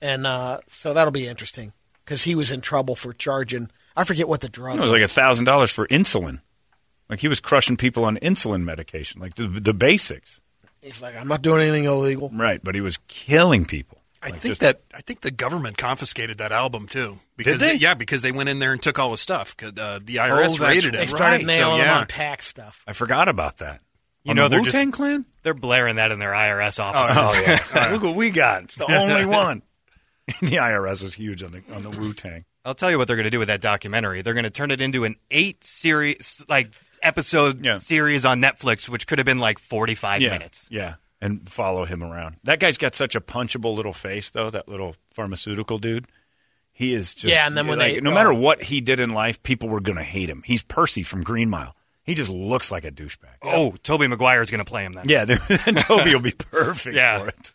and 0.00 0.26
uh, 0.26 0.58
so 0.68 0.94
that'll 0.94 1.12
be 1.12 1.28
interesting 1.28 1.72
because 2.04 2.24
he 2.24 2.34
was 2.34 2.50
in 2.50 2.60
trouble 2.60 2.96
for 2.96 3.12
charging. 3.12 3.70
I 3.96 4.04
forget 4.04 4.28
what 4.28 4.40
the 4.40 4.48
drug. 4.48 4.78
It 4.78 4.82
was 4.82 4.90
like 4.90 5.02
a 5.02 5.08
thousand 5.08 5.44
dollars 5.44 5.70
for 5.70 5.86
insulin. 5.88 6.40
Like 7.08 7.20
he 7.20 7.28
was 7.28 7.40
crushing 7.40 7.76
people 7.76 8.04
on 8.04 8.16
insulin 8.18 8.64
medication, 8.64 9.20
like 9.20 9.34
the, 9.34 9.46
the 9.48 9.72
basics. 9.74 10.40
He's 10.82 11.00
like, 11.02 11.16
I'm 11.16 11.26
not 11.28 11.42
doing 11.42 11.60
anything 11.62 11.84
illegal. 11.84 12.30
Right, 12.32 12.62
but 12.62 12.74
he 12.74 12.80
was 12.80 12.98
killing 13.08 13.64
people. 13.64 13.98
I 14.22 14.26
Like, 14.30 14.40
think 14.40 14.50
just- 14.52 14.60
that 14.62 14.80
I 14.94 15.00
think 15.00 15.20
the 15.20 15.30
government 15.30 15.76
confiscated 15.78 16.38
that 16.38 16.52
album 16.52 16.86
too. 16.86 17.20
Because 17.36 17.60
they? 17.60 17.74
yeah, 17.74 17.94
because 17.94 18.22
they 18.22 18.32
went 18.32 18.48
in 18.48 18.58
there 18.58 18.72
and 18.72 18.82
took 18.82 18.98
all 18.98 19.10
the 19.12 19.16
stuff. 19.16 19.56
'Cause, 19.56 19.72
Uh, 19.78 20.00
the 20.02 20.16
IRS 20.16 20.58
that's 20.58 20.60
raided 20.60 20.94
it. 20.94 20.98
They 20.98 21.06
started 21.06 21.36
Right, 21.36 21.46
nailing 21.46 21.76
so, 21.78 21.82
him 21.82 21.86
yeah. 21.88 21.98
on 22.00 22.06
tax 22.08 22.46
stuff. 22.46 22.84
I 22.86 22.92
forgot 22.92 23.28
about 23.28 23.58
that. 23.58 23.80
You 24.24 24.30
On 24.30 24.36
know 24.36 24.42
the 24.44 24.56
they're 24.56 24.60
Wu-Tang 24.62 24.88
just 24.88 24.96
Clan. 24.96 25.24
they're 25.44 25.54
blaring 25.54 25.96
that 25.96 26.10
in 26.10 26.18
their 26.18 26.32
IRS 26.34 26.78
office. 26.80 27.16
Oh, 27.16 27.74
yeah. 27.74 27.90
Look 27.92 28.02
what 28.02 28.16
we 28.16 28.30
got. 28.30 28.64
It's 28.64 28.74
the 28.76 28.86
only 28.92 29.24
one. 29.24 29.62
the 30.40 30.56
IRS 30.56 31.02
is 31.04 31.14
huge 31.14 31.42
on 31.42 31.52
the 31.52 31.62
on 31.74 31.82
the 31.84 31.90
Wu 31.90 32.12
Tang. 32.12 32.44
I'll 32.64 32.74
tell 32.74 32.90
you 32.90 32.98
what 32.98 33.06
they're 33.06 33.16
going 33.16 33.24
to 33.24 33.30
do 33.30 33.38
with 33.38 33.48
that 33.48 33.60
documentary. 33.62 34.20
They're 34.22 34.34
going 34.34 34.44
to 34.44 34.50
turn 34.50 34.70
it 34.70 34.82
into 34.82 35.04
an 35.04 35.14
eight 35.30 35.64
series, 35.64 36.44
like 36.48 36.74
episode 37.02 37.64
Yeah. 37.64 37.78
series 37.78 38.24
on 38.24 38.40
Netflix, 38.40 38.88
which 38.88 39.06
could 39.06 39.18
have 39.18 39.26
been 39.26 39.38
like 39.38 39.58
forty 39.58 39.94
five 39.94 40.20
Yeah, 40.20 40.30
minutes. 40.32 40.66
yeah, 40.70 40.94
and 41.20 41.48
follow 41.48 41.84
him 41.84 42.02
around. 42.02 42.36
That 42.44 42.60
guy's 42.60 42.78
got 42.78 42.94
such 42.94 43.14
a 43.14 43.20
punchable 43.20 43.74
little 43.74 43.92
face, 43.92 44.30
though. 44.30 44.50
That 44.50 44.68
little 44.68 44.94
pharmaceutical 45.12 45.78
dude. 45.78 46.06
He 46.72 46.94
is 46.94 47.12
just 47.14 47.26
Yeah, 47.26 47.46
and 47.46 47.56
then 47.56 47.66
when 47.66 47.78
like, 47.80 47.94
they- 47.96 48.00
no 48.00 48.12
matter 48.12 48.32
oh. 48.32 48.38
what 48.38 48.62
he 48.62 48.80
did 48.80 49.00
in 49.00 49.10
life, 49.10 49.42
people 49.42 49.68
were 49.68 49.80
going 49.80 49.98
to 49.98 50.04
hate 50.04 50.30
him. 50.30 50.42
He's 50.46 50.62
Percy 50.62 51.02
from 51.02 51.24
Green 51.24 51.50
Mile. 51.50 51.74
He 52.04 52.14
just 52.14 52.30
looks 52.30 52.70
like 52.70 52.84
a 52.84 52.90
douchebag. 52.92 53.36
Oh, 53.42 53.74
Tobey 53.82 54.06
Maguire 54.06 54.40
is 54.42 54.50
going 54.50 54.64
to 54.64 54.70
play 54.70 54.84
him 54.84 54.92
then. 54.94 55.04
Yeah, 55.08 55.24
Tobey 55.86 56.14
will 56.14 56.22
be 56.22 56.30
perfect 56.30 56.94
Yeah. 56.96 57.18
for 57.18 57.28
it. 57.28 57.54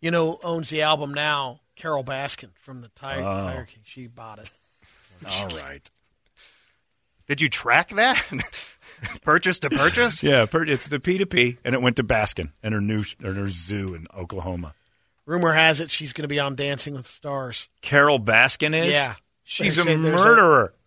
You 0.00 0.10
know, 0.10 0.38
owns 0.42 0.70
the 0.70 0.82
album 0.82 1.12
now. 1.12 1.60
Carole 1.76 2.04
Baskin 2.04 2.50
from 2.56 2.80
the 2.82 2.88
Tiger, 2.88 3.20
Oh. 3.22 3.42
Tiger 3.42 3.64
King. 3.64 3.82
She 3.84 4.06
bought 4.06 4.38
it. 4.38 4.50
All 5.30 5.48
right. 5.48 5.90
Did 7.30 7.40
you 7.40 7.48
track 7.48 7.90
that? 7.90 8.20
purchase 9.22 9.60
to 9.60 9.70
purchase? 9.70 10.20
Yeah, 10.22 10.46
per- 10.46 10.64
it's 10.64 10.88
the 10.88 10.98
P 10.98 11.16
to 11.18 11.26
P, 11.26 11.58
and 11.64 11.76
it 11.76 11.80
went 11.80 11.94
to 11.96 12.04
Baskin 12.04 12.50
and 12.60 12.74
her 12.74 12.80
new 12.80 13.04
and 13.22 13.36
her 13.36 13.48
zoo 13.48 13.94
in 13.94 14.06
Oklahoma. 14.16 14.74
Rumor 15.26 15.52
has 15.52 15.78
it 15.80 15.92
she's 15.92 16.12
going 16.12 16.24
to 16.24 16.28
be 16.28 16.40
on 16.40 16.56
Dancing 16.56 16.94
with 16.94 17.04
the 17.04 17.12
Stars. 17.12 17.68
Carole 17.82 18.18
Baskin 18.18 18.74
is. 18.76 18.88
Yeah. 18.90 19.14
she's 19.44 19.76
They 19.76 19.82
a 19.82 19.84
say 19.84 19.96
there's 19.96 20.20
a- 20.20 20.24
murderer. 20.26 20.74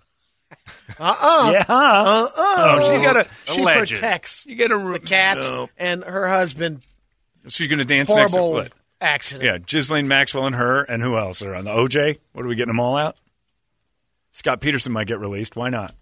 Uh 0.99 1.15
uh 1.19 1.49
yeah. 1.53 1.63
Uh 1.67 2.27
uh 2.27 2.27
Oh, 2.37 2.91
she's 2.91 3.01
got 3.01 3.15
a. 3.17 3.27
She 3.51 3.61
Alleged. 3.61 3.93
protects 3.93 4.45
You 4.45 4.55
got 4.55 4.71
a 4.71 4.77
the 4.91 4.99
cats 4.99 5.49
No. 5.49 5.69
and 5.77 6.03
her 6.03 6.27
husband. 6.27 6.85
She's 7.47 7.67
going 7.69 7.79
to 7.79 7.85
dance 7.85 8.09
next 8.09 8.33
to 8.33 8.37
Horrible 8.39 8.53
what? 8.63 8.73
accident. 9.01 9.45
Yeah, 9.45 9.57
Ghislaine 9.59 10.07
Maxwell 10.09 10.45
and 10.45 10.55
her, 10.55 10.83
and 10.83 11.01
who 11.01 11.17
else 11.17 11.41
are 11.41 11.55
on 11.55 11.63
the 11.65 11.71
OJ? 11.71 12.19
What 12.33 12.45
are 12.45 12.47
we 12.49 12.55
getting 12.55 12.67
them 12.67 12.79
all 12.81 12.97
out? 12.97 13.15
Scott 14.31 14.61
Peterson 14.61 14.91
might 14.91 15.07
get 15.07 15.19
released. 15.19 15.55
Why 15.55 15.69
not? 15.69 15.93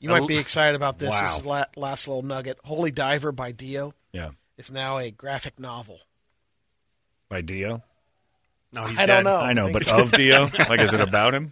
You 0.00 0.08
might 0.08 0.26
be 0.26 0.38
excited 0.38 0.74
about 0.74 0.98
this. 0.98 1.18
This 1.20 1.36
is 1.36 1.42
the 1.42 1.66
last 1.76 2.08
little 2.08 2.22
nugget. 2.22 2.58
Holy 2.64 2.90
Diver 2.90 3.32
by 3.32 3.52
Dio 3.52 3.94
Yeah, 4.12 4.30
is 4.56 4.70
now 4.72 4.98
a 4.98 5.10
graphic 5.10 5.60
novel. 5.60 6.00
by 7.28 7.42
Dio. 7.42 7.82
No, 8.72 8.84
he's 8.86 8.98
I 8.98 9.06
dead. 9.06 9.22
don't 9.22 9.24
know. 9.24 9.36
I 9.36 9.52
know, 9.52 9.64
think 9.66 9.78
but 9.78 9.86
so. 9.86 10.00
of 10.02 10.12
Dio, 10.12 10.42
like, 10.68 10.80
is 10.80 10.94
it 10.94 11.00
about 11.00 11.34
him? 11.34 11.50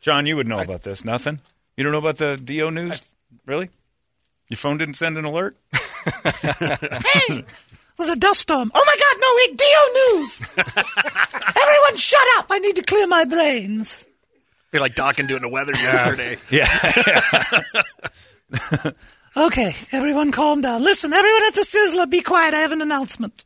John, 0.00 0.26
you 0.26 0.36
would 0.36 0.46
know 0.46 0.60
about 0.60 0.82
this. 0.82 1.04
Nothing. 1.04 1.40
You 1.76 1.84
don't 1.84 1.92
know 1.92 1.98
about 1.98 2.16
the 2.18 2.36
Dio 2.36 2.70
news, 2.70 3.02
really? 3.46 3.68
Your 4.48 4.56
phone 4.58 4.78
didn't 4.78 4.94
send 4.94 5.16
an 5.18 5.24
alert. 5.24 5.56
Hey, 6.04 7.44
there's 7.96 8.10
a 8.10 8.16
dust 8.16 8.40
storm. 8.40 8.70
Oh 8.74 8.84
my 8.84 8.96
God, 8.98 9.16
no, 9.20 9.28
it's 9.38 9.56
Dio 9.62 10.16
News. 10.18 10.40
Everyone 11.62 11.96
shut 11.96 12.20
up. 12.38 12.46
I 12.50 12.58
need 12.58 12.74
to 12.76 12.82
clear 12.82 13.06
my 13.06 13.24
brains. 13.24 14.04
They're 14.72 14.80
like 14.80 14.94
Dokken 14.94 15.28
doing 15.28 15.42
the 15.42 15.48
weather 15.48 15.72
yesterday. 15.74 16.38
Yeah, 16.50 16.66
Okay, 19.36 19.74
everyone 19.92 20.30
calm 20.32 20.60
down. 20.60 20.82
Listen, 20.82 21.12
everyone 21.12 21.42
at 21.48 21.54
the 21.54 21.62
Sizzler, 21.62 22.10
be 22.10 22.20
quiet. 22.20 22.52
I 22.52 22.58
have 22.58 22.72
an 22.72 22.82
announcement. 22.82 23.44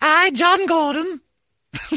I, 0.00 0.30
John 0.30 0.64
Gordon, 0.66 1.20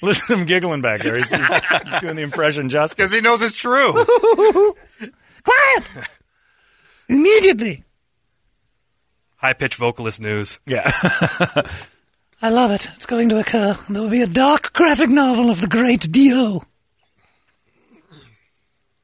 listen 0.00 0.26
to 0.28 0.36
him 0.36 0.44
giggling 0.46 0.80
back 0.80 1.00
there. 1.00 1.16
He's, 1.16 1.28
he's 1.28 2.00
doing 2.00 2.14
the 2.14 2.22
impression 2.22 2.68
justice. 2.68 2.94
Because 2.94 3.12
he 3.12 3.20
knows 3.20 3.42
it's 3.42 3.56
true. 3.56 3.92
quiet. 5.42 5.84
Immediately. 7.08 7.82
High 9.38 9.54
pitched 9.54 9.76
vocalist 9.78 10.20
news. 10.20 10.60
Yeah, 10.66 10.88
I 12.40 12.50
love 12.50 12.70
it. 12.70 12.88
It's 12.94 13.06
going 13.06 13.30
to 13.30 13.38
occur. 13.40 13.76
There 13.88 14.02
will 14.02 14.10
be 14.10 14.22
a 14.22 14.26
dark 14.26 14.72
graphic 14.72 15.10
novel 15.10 15.50
of 15.50 15.60
the 15.60 15.66
great 15.66 16.10
Dio. 16.12 16.62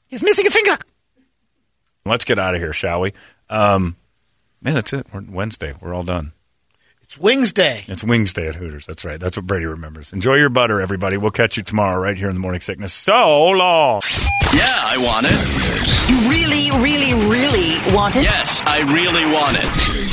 He's 0.08 0.22
missing 0.22 0.46
a 0.46 0.50
finger. 0.50 0.76
let's 2.04 2.24
get 2.24 2.38
out 2.38 2.54
of 2.54 2.60
here, 2.60 2.72
shall 2.72 3.00
we? 3.00 3.12
Um, 3.50 3.96
man, 4.62 4.74
that's 4.74 4.92
it. 4.92 5.06
We're 5.12 5.24
Wednesday. 5.28 5.74
We're 5.80 5.94
all 5.94 6.04
done. 6.04 6.32
It's 7.02 7.18
Wings 7.18 7.52
Day. 7.52 7.82
It's 7.88 8.04
Wings 8.04 8.32
Day 8.32 8.46
at 8.46 8.54
Hooters. 8.54 8.86
That's 8.86 9.04
right. 9.04 9.18
That's 9.18 9.36
what 9.36 9.46
Brady 9.46 9.66
remembers. 9.66 10.12
Enjoy 10.12 10.34
your 10.34 10.48
butter, 10.48 10.80
everybody. 10.80 11.16
We'll 11.16 11.32
catch 11.32 11.56
you 11.56 11.64
tomorrow 11.64 12.00
right 12.00 12.16
here 12.16 12.28
in 12.28 12.34
the 12.34 12.40
Morning 12.40 12.60
Sickness. 12.60 12.94
So 12.94 13.12
long. 13.12 14.00
Yeah, 14.54 14.70
I 14.70 14.96
want 15.04 15.26
it. 15.28 16.10
You 16.10 16.30
really, 16.30 16.70
really, 16.80 17.12
really 17.28 17.94
want 17.94 18.14
it? 18.14 18.22
Yes, 18.22 18.62
I 18.64 18.80
really 18.92 19.24
want 19.32 19.56
it. 19.58 20.03